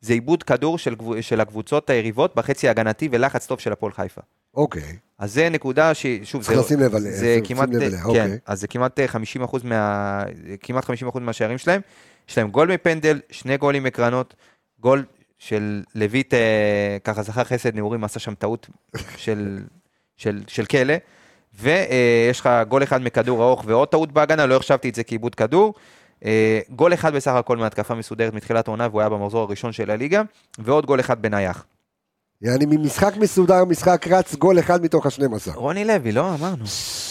[0.00, 4.20] זה עיבוד כדור של, של הקבוצות היריבות בחצי ההגנתי ולחץ טוב של הפועל חיפה.
[4.54, 4.96] אוקיי.
[5.18, 6.06] אז זה נקודה ש...
[6.22, 8.38] שוב, צריך לשים לב עליה, זה כמעט, לב אליה, כן, אוקיי.
[8.46, 9.00] אז זה כמעט
[9.44, 10.22] 50% מה...
[10.60, 11.80] כמעט 50% מהשערים שלהם.
[12.28, 14.34] יש להם גול מפנדל, שני גולים מקרנות,
[14.84, 15.04] גול
[15.38, 18.68] של לויט, אה, ככה זכר חסד נעורים, עשה שם טעות
[19.16, 19.58] של,
[20.16, 20.94] של, של כלא.
[21.54, 25.74] ויש לך גול אחד מכדור ארוך ועוד טעות בהגנה, לא החשבתי את זה כעיבוד כדור.
[26.24, 30.22] אה, גול אחד בסך הכל מהתקפה מסודרת מתחילת העונה, והוא היה במחזור הראשון של הליגה,
[30.58, 31.64] ועוד גול אחד בנייח.
[32.44, 35.54] יעני ממשחק מסודר, משחק רץ, גול אחד מתוך ה-12.
[35.54, 36.34] רוני לוי, לא?
[36.34, 36.64] אמרנו.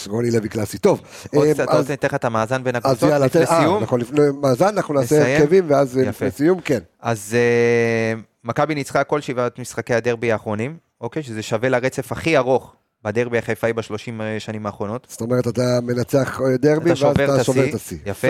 [0.08, 0.78] רוני לוי קלאסי.
[0.78, 1.00] טוב,
[1.34, 3.82] עוד אה, קצת, רוצה לתת לך את המאזן בין הקבוצות לפני אה, סיום?
[3.82, 5.36] נכון, לפני מאזן, אנחנו נעשה?
[5.36, 6.04] הרכבים, ואז אה.
[6.04, 6.78] לפני סיום, כן.
[7.02, 7.36] אז
[8.44, 11.22] מכבי ניצחה כל שבעת משחקי הדרבי האחרונים, אוקיי?
[11.22, 12.74] שזה שווה לרצף הכי ארוך
[13.04, 15.06] בדרבי החיפאי בשלושים שנים האחרונות.
[15.10, 17.98] זאת אומרת, אתה מנצח דרבי, ואז אתה את שובר את השיא.
[18.06, 18.28] יפה.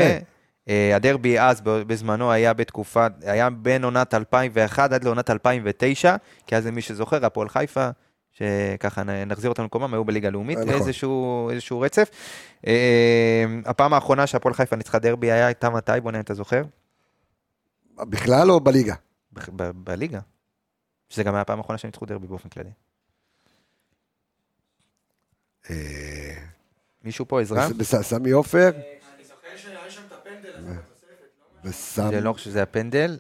[0.69, 6.67] אה, הדרבי אז בזמנו היה בתקופת, היה בין עונת 2001 עד לעונת 2009, כי אז
[6.67, 7.89] למי שזוכר, הפועל חיפה,
[8.33, 10.75] שככה נחזיר אותם למקומם, היו בליגה הלאומית, נכון.
[10.75, 12.11] איזשהו, איזשהו רצף.
[12.67, 16.63] אה, הפעם האחרונה שהפועל חיפה ניצחה דרבי היה, הייתה מתי, בוא'נה, אתה זוכר?
[17.97, 18.95] בכלל או בליגה?
[19.75, 20.21] בליגה.
[21.09, 22.71] שזה גם היה הפעם האחרונה שהם ניצחו דרבי באופן כללי.
[25.71, 26.35] אה,
[27.05, 27.69] מישהו פה עזרה?
[27.83, 28.71] סמי עופר
[31.65, 32.11] וסמי...
[32.11, 33.19] זה לא חושב שזה הפנדל.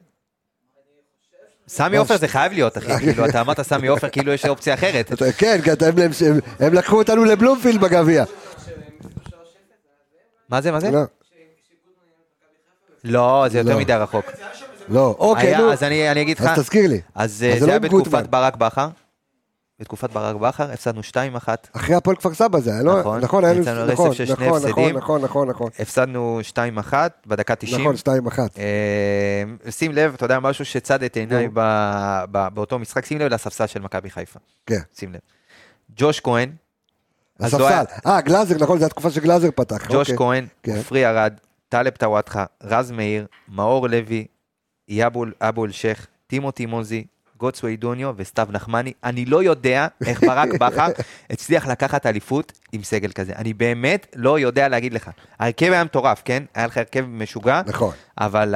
[1.68, 5.12] סמי עופר זה חייב להיות, אחי, כאילו, אתה אמרת סמי עופר, כאילו יש אופציה אחרת.
[5.38, 5.70] כן, כי
[6.60, 8.24] הם- לקחו אותנו לבלומפילד בגביע.
[10.48, 10.90] מה זה, מה זה?
[10.90, 11.02] לא,
[13.04, 13.78] לא, זה יותר לא.
[13.80, 14.24] מדי רחוק.
[14.88, 15.72] לא, אוקיי, נו.
[15.72, 17.00] אז אני אגיד לך, אז תזכיר לי.
[17.14, 18.26] אז אה, זה לא היה בתקופת.
[18.26, 18.88] ברק בכר.
[19.84, 23.00] בתקופת ברק בכר, הפסדנו 2-1, אחרי הפועל כפר סבא זה היה, לא?
[23.00, 23.20] נכון.
[23.20, 24.96] נכון, היה לנו- נכון, של שני נכון, נכון, הפסדים.
[24.96, 25.70] נכון, נכון, נכון.
[25.78, 26.92] הפסדנו 2-1
[27.26, 27.80] בדקה 90.
[27.80, 28.58] נכון, שתיים אחת.
[28.58, 31.48] אה, שים לב, אתה יודע, משהו שצד את עיניי
[32.54, 34.38] באותו משחק, שים לב לספסל של מכבי חיפה.
[34.66, 34.78] כן.
[34.98, 35.20] שים לב.
[35.96, 36.50] ג'וש כהן,
[37.40, 37.84] לא הספסל.
[38.06, 39.86] אה, גלאזר, נכון, זו התקופה שגלאזר פתח.
[39.88, 40.16] ג'וש אוקיי.
[40.16, 40.76] כהן, כן.
[40.76, 41.32] עופרי ארד,
[41.68, 44.26] טלב טוואטחה, רז מאיר, מאור לוי,
[44.88, 47.04] יאבול אבו אל-שייח, טימותי מוזי,
[47.38, 48.92] גוטסווי דוניו וסתיו נחמני.
[49.04, 50.88] אני לא יודע איך ברק בכר
[51.30, 53.32] הצליח לקחת אליפות עם סגל כזה.
[53.36, 55.10] אני באמת לא יודע להגיד לך.
[55.40, 56.42] ההרכב היה מטורף, כן?
[56.54, 57.94] היה לך הרכב משוגע, נכון.
[58.18, 58.54] אבל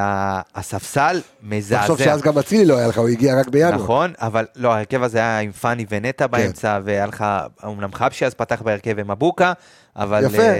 [0.54, 1.80] הספסל מזעזע.
[1.80, 3.74] תחשוב שאז גם אצילי לא היה לך, הוא הגיע רק בינואר.
[3.74, 6.30] נכון, אבל לא, ההרכב הזה היה עם פאני ונטע כן.
[6.30, 7.24] באמצע, והיה לך,
[7.64, 9.52] אמנם חבשי אז פתח בהרכב ומבוקה,
[9.98, 10.42] אבל יפה.
[10.42, 10.54] אה,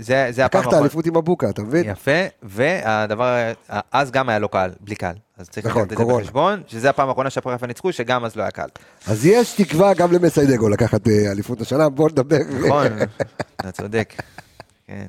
[0.00, 1.84] זה, זה הפעם לקחת אליפות עם מבוקה, אתה מבין?
[1.90, 2.10] יפה,
[2.42, 3.52] והדבר,
[3.92, 5.14] אז גם היה לו קהל, בלי קהל.
[5.38, 6.14] אז צריך נכון, לקחת את זה.
[6.14, 8.68] בחשבון, שזה הפעם האחרונה שהפועל חיפה ניצחו, שגם אז לא היה קהל.
[9.06, 12.38] אז יש תקווה גם למסיידגו לקחת אה, אליפות השנה, בוא נדבר.
[12.66, 12.86] נכון,
[13.56, 14.14] אתה צודק.
[14.86, 15.06] כן.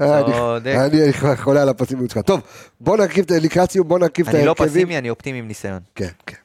[0.00, 0.74] אה, אני- צודק.
[0.78, 2.22] אני חולה על הפסימיות שלך.
[2.22, 2.40] טוב,
[2.80, 4.68] בוא נרכיב, את- לקראת סיום, בוא נרכיב את אני לא ההרכבים.
[4.68, 5.80] פסימי, אני אופטימי עם ניסיון.
[5.94, 6.36] כן, כן.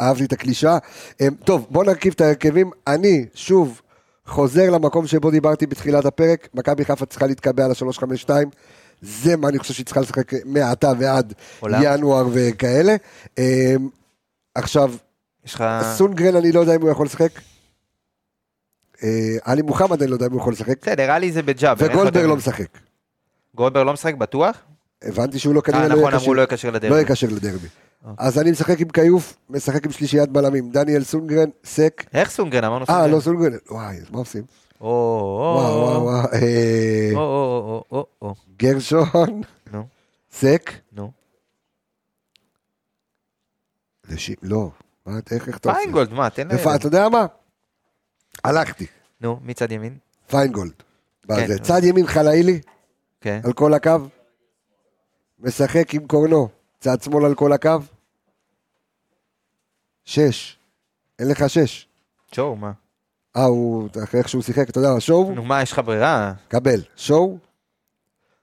[0.00, 0.78] אהבתי את הקלישה.
[1.20, 2.70] אמ, טוב, בוא נרכיב את ההרכבים.
[2.86, 3.80] אני, שוב,
[4.26, 6.48] חוזר למקום שבו דיברתי בתחילת הפרק.
[6.54, 8.30] מכבי חיפה צריכה להתקבע על ה-352.
[9.02, 11.80] זה מה אני חושב שהיא צריכה לשחק מעתה ועד עולם.
[11.84, 12.96] ינואר וכאלה.
[13.38, 13.44] אמ,
[14.54, 14.94] עכשיו,
[15.44, 15.64] יש לך...
[15.96, 17.30] סונדגרן, אני לא יודע אם הוא יכול לשחק.
[19.02, 19.08] אה,
[19.44, 20.82] עלי מוחמד, אני לא יודע אם הוא יכול לשחק.
[20.82, 21.86] בסדר, עלי זה בג'אבר.
[21.86, 22.78] וגולדברג יותר- לא משחק.
[23.54, 24.56] גולדברג לא משחק, בטוח?
[25.02, 26.54] הבנתי שהוא לא כנראה אה, לא נכון, יהיה אמרו לא כשיר.
[26.54, 27.00] יוכשר לא לדרבי.
[27.00, 27.68] יוכשר לדרבי.
[28.18, 30.70] אז אני משחק עם כיוף, משחק עם שלישיית בלמים.
[30.70, 32.04] דניאל סונדגרן, סק.
[32.14, 32.64] איך סונדגרן?
[32.64, 33.10] אמרנו אה, סונדגרן.
[33.10, 33.52] לא סונדגרן.
[33.70, 34.42] וואי, אז מה עושים?
[34.80, 36.10] או.
[36.32, 38.34] אה, או, או, או, או, או.
[38.56, 39.40] גרשון,
[39.72, 39.86] נו,
[40.30, 40.72] סק.
[40.92, 41.10] נו.
[44.42, 44.70] לא.
[45.06, 45.80] מה, איך איך אתה עושה?
[45.80, 46.58] פיינגולד, מה, תן להם.
[46.76, 47.26] אתה יודע מה?
[48.44, 48.86] הלכתי.
[49.20, 49.98] נו, מצד ימין?
[50.30, 50.72] פיינגולד.
[51.28, 51.58] כן.
[51.58, 52.60] צד ימין חלאילי,
[53.20, 53.40] כן.
[53.44, 53.90] על כל הקו.
[55.38, 56.48] משחק עם קורנו,
[56.80, 57.70] צד שמאל על כל הקו.
[60.06, 60.56] שש.
[61.18, 61.88] אין לך שש.
[62.32, 62.72] צ'ו, מה?
[63.36, 66.32] אה, הוא, אחרי איך שהוא שיחק, אתה יודע, שואו, נו, מה, יש לך ברירה?
[66.48, 66.80] קבל.
[66.96, 67.38] שואו.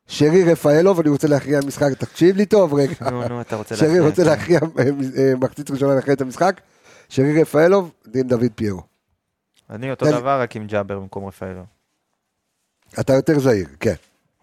[0.07, 3.09] שרי רפאלוב, אני רוצה להכריע משחק, תקשיב לי טוב רגע.
[3.11, 4.09] נו, נו, אתה רוצה שרי להכריע.
[4.09, 4.84] רוצה להכריע אה,
[5.18, 6.61] אה, מחצית ראשונה להכריע את המשחק.
[7.09, 8.82] שרי רפאלוב, דין דוד פיירו.
[9.70, 10.05] אני אותו.
[10.11, 11.64] דבר, רק עם ג'אבר במקום רפאלו.
[12.99, 13.93] אתה יותר זהיר, כן.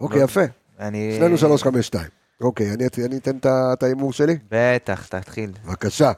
[0.01, 0.25] אוקיי, לא.
[0.25, 0.45] יפה.
[0.81, 1.15] אני...
[1.19, 2.09] שנינו שלוש, חמש, שתיים.
[2.41, 2.73] אוקיי,
[3.07, 4.39] אני אתן את ההימור שלי?
[4.51, 5.53] בטח, תתחיל.
[5.65, 6.13] בבקשה.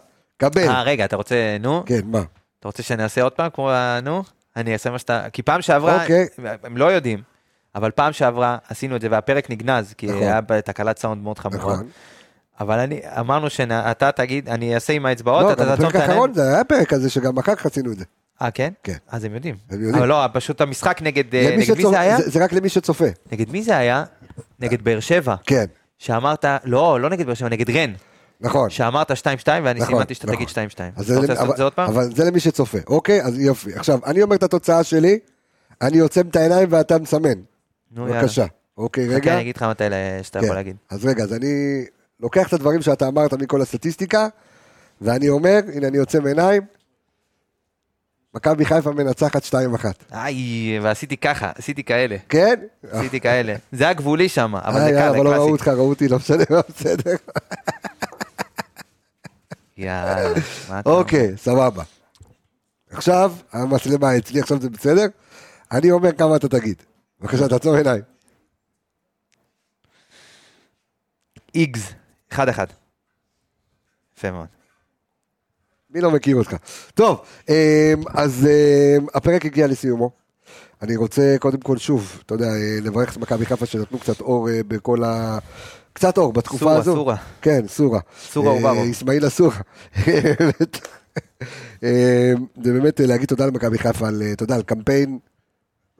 [0.50, 0.68] קבל.
[0.68, 1.82] אה, רגע, אתה רוצה, נו?
[1.86, 2.22] כן, מה?
[2.60, 3.98] אתה רוצה שאני אעשה עוד פעם, כמו ה...
[4.02, 4.22] נו?
[4.56, 5.26] אני אעשה מה שאתה...
[5.32, 6.26] כי פעם שעברה, אוקיי.
[6.64, 7.22] הם לא יודעים,
[7.74, 10.22] אבל פעם שעברה עשינו את זה, והפרק נגנז, כי נכון.
[10.22, 11.58] היה בתקלת סאונד מאוד חמורה.
[11.74, 11.88] נכון.
[12.60, 16.00] אבל אני, אמרנו שאתה תגיד, אני אעשה עם האצבעות, לא, אתה גם תעצום בפרק את
[16.00, 16.10] העיניים.
[16.20, 18.04] האחרון זה היה פרק כזה שגם אחר כך עשינו את זה.
[18.42, 18.72] אה, כן?
[18.82, 18.96] כן.
[19.08, 19.54] אז הם יודעים.
[19.70, 19.94] הם יודעים.
[19.94, 22.16] אבל לא, פשוט המשחק נגד, אה, נגד מי שצופ- זה היה?
[22.20, 23.04] זה- זה רק למי שצופה.
[23.32, 24.04] נגד מי זה היה?
[24.60, 25.34] נגד באר שבע.
[25.46, 25.64] כן,
[25.98, 27.92] שאמרת, לא, לא נגד באר שבע, נגד רן.
[28.42, 28.70] נכון.
[28.70, 29.14] שאמרת 2-2
[29.46, 30.36] ואני נכון, סימנתי שאתה נכון.
[30.36, 30.80] תגיד 2-2.
[30.96, 31.88] אז אתה רוצה למ- לעשות את זה עוד פעם?
[31.90, 33.22] אבל זה למי שצופה, אוקיי?
[33.22, 33.74] אז יופי.
[33.74, 35.18] עכשיו, אני אומר את התוצאה שלי,
[35.82, 37.28] אני עוצם את העיניים ואתה מסמן.
[37.92, 38.20] נו, יאללה.
[38.20, 38.46] בבקשה.
[38.78, 39.32] אוקיי, חכה, רגע.
[39.32, 39.84] אני אגיד לך מתי
[40.22, 40.44] שאתה כן.
[40.44, 40.76] יכול להגיד.
[40.90, 41.84] אז רגע, אז אני
[42.20, 44.28] לוקח את הדברים שאתה אמרת מכל הסטטיסטיקה,
[45.00, 46.62] ואני אומר, הנה אני עוצם עיניים,
[48.34, 49.54] מכבי חיפה מנצחת 2-1.
[50.12, 50.34] איי,
[50.82, 52.16] ועשיתי ככה, עשיתי כאלה.
[52.28, 52.54] כן?
[52.90, 53.54] עשיתי כאלה.
[53.72, 55.50] זה היה גבולי שם, אבל זה קל, אבל זה לא ראו קלאסי.
[55.52, 57.14] אותך, ראו אותי, לא משנה, לא בסדר.
[59.82, 60.40] יאללה?
[60.86, 61.82] אוקיי, סבבה.
[62.90, 65.06] עכשיו, המצלמה אצלי, עכשיו זה בסדר?
[65.72, 66.82] אני אומר כמה אתה תגיד.
[67.20, 68.02] בבקשה, תעצור עיניים.
[71.54, 71.82] איגז,
[72.32, 72.66] אחד אחד.
[74.18, 74.46] יפה מאוד.
[75.90, 76.56] מי לא מכיר אותך?
[76.94, 80.10] טוב, אה, אז אה, הפרק הגיע לסיומו.
[80.82, 84.50] אני רוצה קודם כל שוב, אתה יודע, אה, לברך את מכבי חיפה שנתנו קצת אור
[84.50, 85.38] אה, בכל ה...
[85.92, 86.94] קצת אור בתקופה סורה, הזו.
[86.94, 87.16] סורה.
[87.42, 88.00] כן, סורה.
[88.22, 88.88] סורה אה, וברוב.
[88.90, 89.56] אסמאעיל אסורה.
[90.06, 90.78] באמת.
[91.84, 92.32] אה,
[92.64, 95.18] זה באמת אה, להגיד תודה למכבי חיפה על, אה, יודע, על קמפיין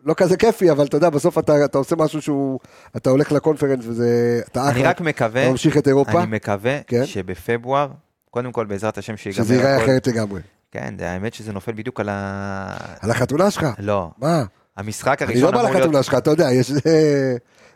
[0.05, 2.59] לא כזה כיפי, אבל אתה יודע, בסוף אתה, אתה עושה משהו שהוא,
[2.97, 6.79] אתה הולך לקונפרנס וזה, אתה אני אחלה, רק מקווה, אתה ממשיך את אירופה, אני מקווה
[6.87, 7.07] כן.
[7.07, 7.89] שבפברואר,
[8.31, 9.85] קודם כל בעזרת השם שיגמר שזה ייראה.
[9.85, 10.41] אחרת לגמרי.
[10.73, 12.77] כן, זה- האמת שזה נופל בדיוק על ה...
[13.01, 13.67] על החתונה שלך?
[13.79, 14.45] לא, מה?
[14.77, 15.81] המשחק אני הראשון לא בא אמור להיות...
[15.87, 16.73] לחתונה שלך, אתה יודע, יש...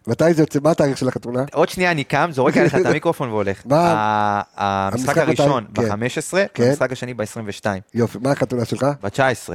[0.08, 1.44] אה, מתי זה יוצא, מה התאריך של החתונה?
[1.52, 3.62] עוד שנייה אני קם, זורק עליך את המיקרופון והולך.
[3.64, 4.42] מה?
[4.56, 5.18] המשחק המשחק?
[5.18, 5.82] הראשון כן.
[5.82, 6.62] ב-15, כן.
[6.62, 8.86] והמשחק השני ב-22, יופי, מה החתונה שלך?
[9.02, 9.52] ב-19.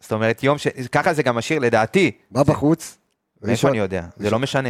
[0.00, 0.66] זאת אומרת, יום ש...
[0.92, 2.10] ככה זה גם משאיר, לדעתי.
[2.30, 2.98] מה בחוץ?
[3.42, 3.70] מאיפה ראשון?
[3.70, 4.02] אני יודע?
[4.16, 4.30] זה.
[4.30, 4.68] לא משנה.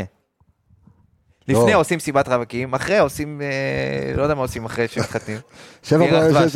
[1.49, 1.61] לא.
[1.61, 5.39] לפני עושים סיבת רווקים, אחרי עושים, אה, לא יודע מה עושים אחרי שמתחתנים.
[5.83, 6.07] שבע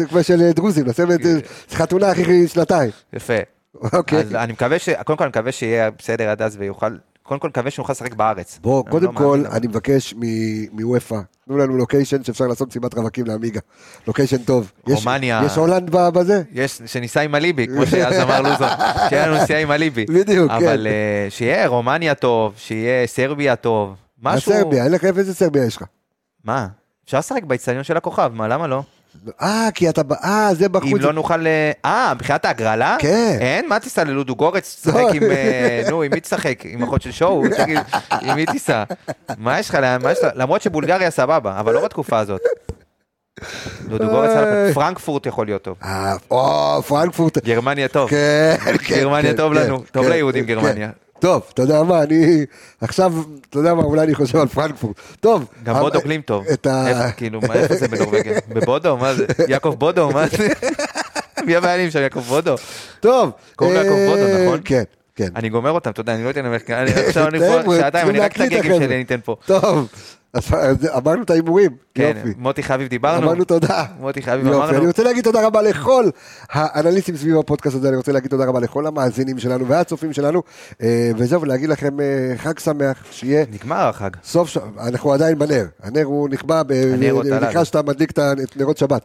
[0.09, 1.41] כמו של דרוזים, נעשה את- זה
[1.73, 2.91] חתונה הכי שנתיים.
[3.13, 3.35] יפה.
[3.93, 4.19] אוקיי.
[4.19, 4.89] אז אני מקווה ש...
[4.89, 6.97] קודם כל אני מקווה שיהיה בסדר עד אז ויוכל...
[7.27, 8.59] קודם כל מקווה שנוכל לשחק בארץ.
[8.63, 10.15] בוא, קודם לא כל, אני מבקש
[10.73, 13.61] מוופא, תנו לנו לוקיישן שאפשר לעשות מסיבת רווקים לעמיגה.
[14.07, 14.73] לוקיישן טוב.
[14.89, 15.43] רומניה.
[15.47, 16.43] יש הולנד בזה?
[16.53, 18.69] יש, שניסע עם הליבי, כמו שאז אמר לוזון,
[19.09, 20.05] שיהיה לנו נסיעה עם הליבי.
[20.05, 20.57] בדיוק, כן.
[20.57, 24.53] אבל אה, שיהיה רומניה טוב, שיהיה סרביה טוב, משהו...
[24.53, 25.85] הסרביה, אין לך איזה סרביה יש לך?
[26.45, 26.67] מה?
[27.05, 28.83] אפשר לשחק באצטדיון של הכוכב, מה, למה לא?
[29.43, 30.91] אה, כי אתה, אה, זה בחוץ.
[30.93, 31.47] אם לא נוכל...
[31.47, 32.97] אה, אה, מבחינת ההגרלה?
[32.99, 33.37] כן.
[33.41, 33.69] אין?
[33.69, 34.81] מה תיסע ללודו גורץ?
[34.81, 35.15] תשחק.
[35.15, 35.23] עם...
[35.23, 36.65] אה, נו, עם מי תשחק?
[36.65, 37.43] עם אחות של שואו?
[37.57, 37.79] תגיד,
[38.21, 38.85] עם מי תיסע?
[39.39, 39.75] מה יש לך?
[40.03, 40.33] מה יש לך?
[40.35, 42.41] למרות שבולגריה סבבה, אבל לא בתקופה הזאת.
[43.89, 44.31] לודו גורץ,
[44.75, 45.77] פרנקפורט יכול להיות טוב.
[45.85, 47.39] אה, או, פרנקפורט.
[47.39, 48.11] גרמניה טוב.
[48.11, 48.97] כן, כן.
[48.97, 50.91] גרמניה כן, טוב כן, לנו, טוב כן, ליהודים גרמניה.
[51.19, 52.45] טוב, אתה יודע מה, אני
[52.81, 53.13] עכשיו,
[53.51, 54.97] אתה יודע מה, אולי אני חושב על פרנקפורט.
[55.21, 55.45] טוב.
[55.63, 56.45] גם בודו גלים טוב.
[56.53, 57.11] את ה...
[57.17, 58.39] כאילו, מה- איפה זה בנורבגיה?
[58.55, 58.97] בבודו?
[58.97, 59.27] מה זה?
[59.49, 60.11] יעקב בודו?
[60.11, 60.49] מה זה?
[61.47, 62.01] מי הבעלים שם?
[62.01, 62.55] יעקב בודו?
[63.01, 63.31] טוב.
[63.57, 64.61] קוראים יעקב אה, בודו, נכון?
[64.65, 64.83] כן,
[65.17, 65.29] כן.
[65.37, 66.55] אני גומר אותם, אתה יודע, אני לא אתן להם...
[67.07, 68.77] עכשיו אני פה שעתיים, אני רק את הגגים.
[68.83, 69.37] שלי ניתן פה.
[69.47, 69.89] טוב,
[70.35, 71.71] אז אמרנו את ההימורים.
[71.95, 72.35] כן, יופי.
[72.39, 73.27] מוטי חביב דיברנו.
[73.27, 73.85] אמרנו תודה.
[74.01, 74.79] מוטי חביב יופי, אמרנו.
[74.79, 76.05] אני רוצה להגיד תודה רבה לכל
[76.51, 80.43] האנליסטים סביב הפודקאסט הזה, אני רוצה להגיד תודה רבה לכל המאזינים שלנו והצופים שלנו,
[80.83, 84.11] אה, וזהו, ולהגיד לכם אה, חג שמח, שיהיה נגמר החג.
[84.25, 84.59] סוף, ש...
[84.79, 86.63] אנחנו עדיין בנר, הנר הוא נכבה.
[87.41, 89.05] לקראת שאתה מדליק את נרות שבת.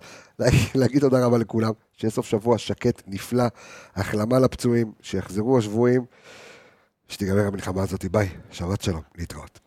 [0.76, 3.46] להגיד תודה רבה לכולם, שיהיה סוף שבוע שקט, נפלא,
[3.96, 6.02] החלמה לפצועים, שיחזרו השבויים,
[7.08, 9.60] שתיגמר המלחמה הזאת, ביי, שבת שלום, להתראות.